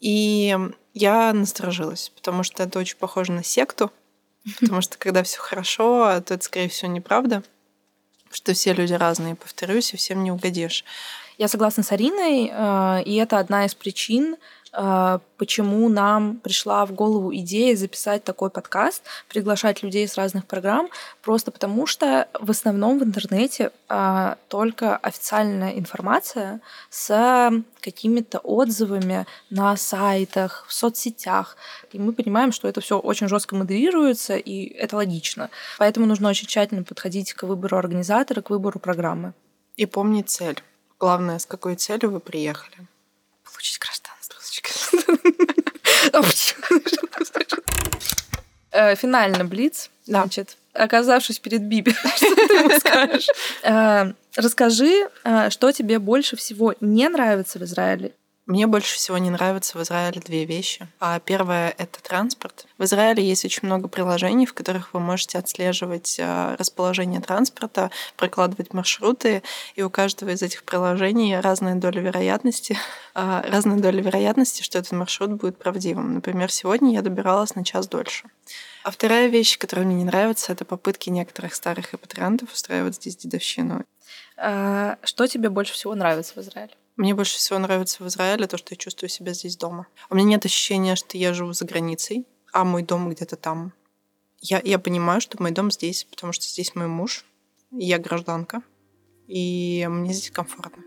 [0.00, 0.56] И
[0.92, 3.90] я насторожилась, потому что это очень похоже на секту,
[4.60, 7.42] потому что когда все хорошо, то это, скорее всего, неправда
[8.34, 10.84] что все люди разные, повторюсь, и всем не угодишь.
[11.38, 14.36] Я согласна с Ариной, э, и это одна из причин,
[15.36, 20.88] почему нам пришла в голову идея записать такой подкаст, приглашать людей с разных программ,
[21.22, 26.60] просто потому что в основном в интернете э, только официальная информация
[26.90, 31.56] с какими-то отзывами на сайтах, в соцсетях.
[31.92, 35.50] И мы понимаем, что это все очень жестко модерируется, и это логично.
[35.78, 39.34] Поэтому нужно очень тщательно подходить к выбору организатора, к выбору программы.
[39.76, 40.62] И помни цель.
[40.98, 42.76] Главное, с какой целью вы приехали.
[43.44, 44.03] Получить гражданство.
[48.72, 49.90] Э, Финально, Блиц.
[50.04, 53.28] Значит, оказавшись перед Биби, что ты ему скажешь?
[53.62, 58.12] Э, Расскажи, э, что тебе больше всего не нравится в Израиле
[58.46, 60.86] Мне больше всего не нравятся в Израиле две вещи.
[61.00, 62.66] А первое— это транспорт.
[62.76, 68.74] В Израиле есть очень много приложений, в которых вы можете отслеживать а, расположение транспорта, прокладывать
[68.74, 69.42] маршруты,
[69.76, 72.76] и у каждого из этих приложений разная доля вероятности,
[73.14, 76.12] а, разная доля вероятности, что этот маршрут будет правдивым.
[76.12, 78.28] Например, сегодня я добиралась на час дольше.
[78.82, 83.86] А вторая вещь, которая мне не нравится, это попытки некоторых старых репатриантов устраивать здесь дедовщину.
[84.36, 86.74] А, что тебе больше всего нравится в Израиле?
[86.96, 89.86] Мне больше всего нравится в Израиле то, что я чувствую себя здесь дома.
[90.10, 93.72] У меня нет ощущения, что я живу за границей, а мой дом где-то там.
[94.40, 97.24] Я, я понимаю, что мой дом здесь, потому что здесь мой муж,
[97.72, 98.62] я гражданка,
[99.26, 100.82] и мне здесь комфортно.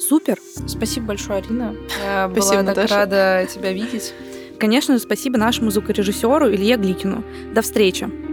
[0.00, 0.38] Супер!
[0.66, 1.76] Спасибо большое, Арина.
[2.02, 4.14] Я была так рада тебя видеть.
[4.58, 7.22] Конечно же, спасибо нашему звукорежиссеру Илье Гликину.
[7.54, 8.29] До встречи!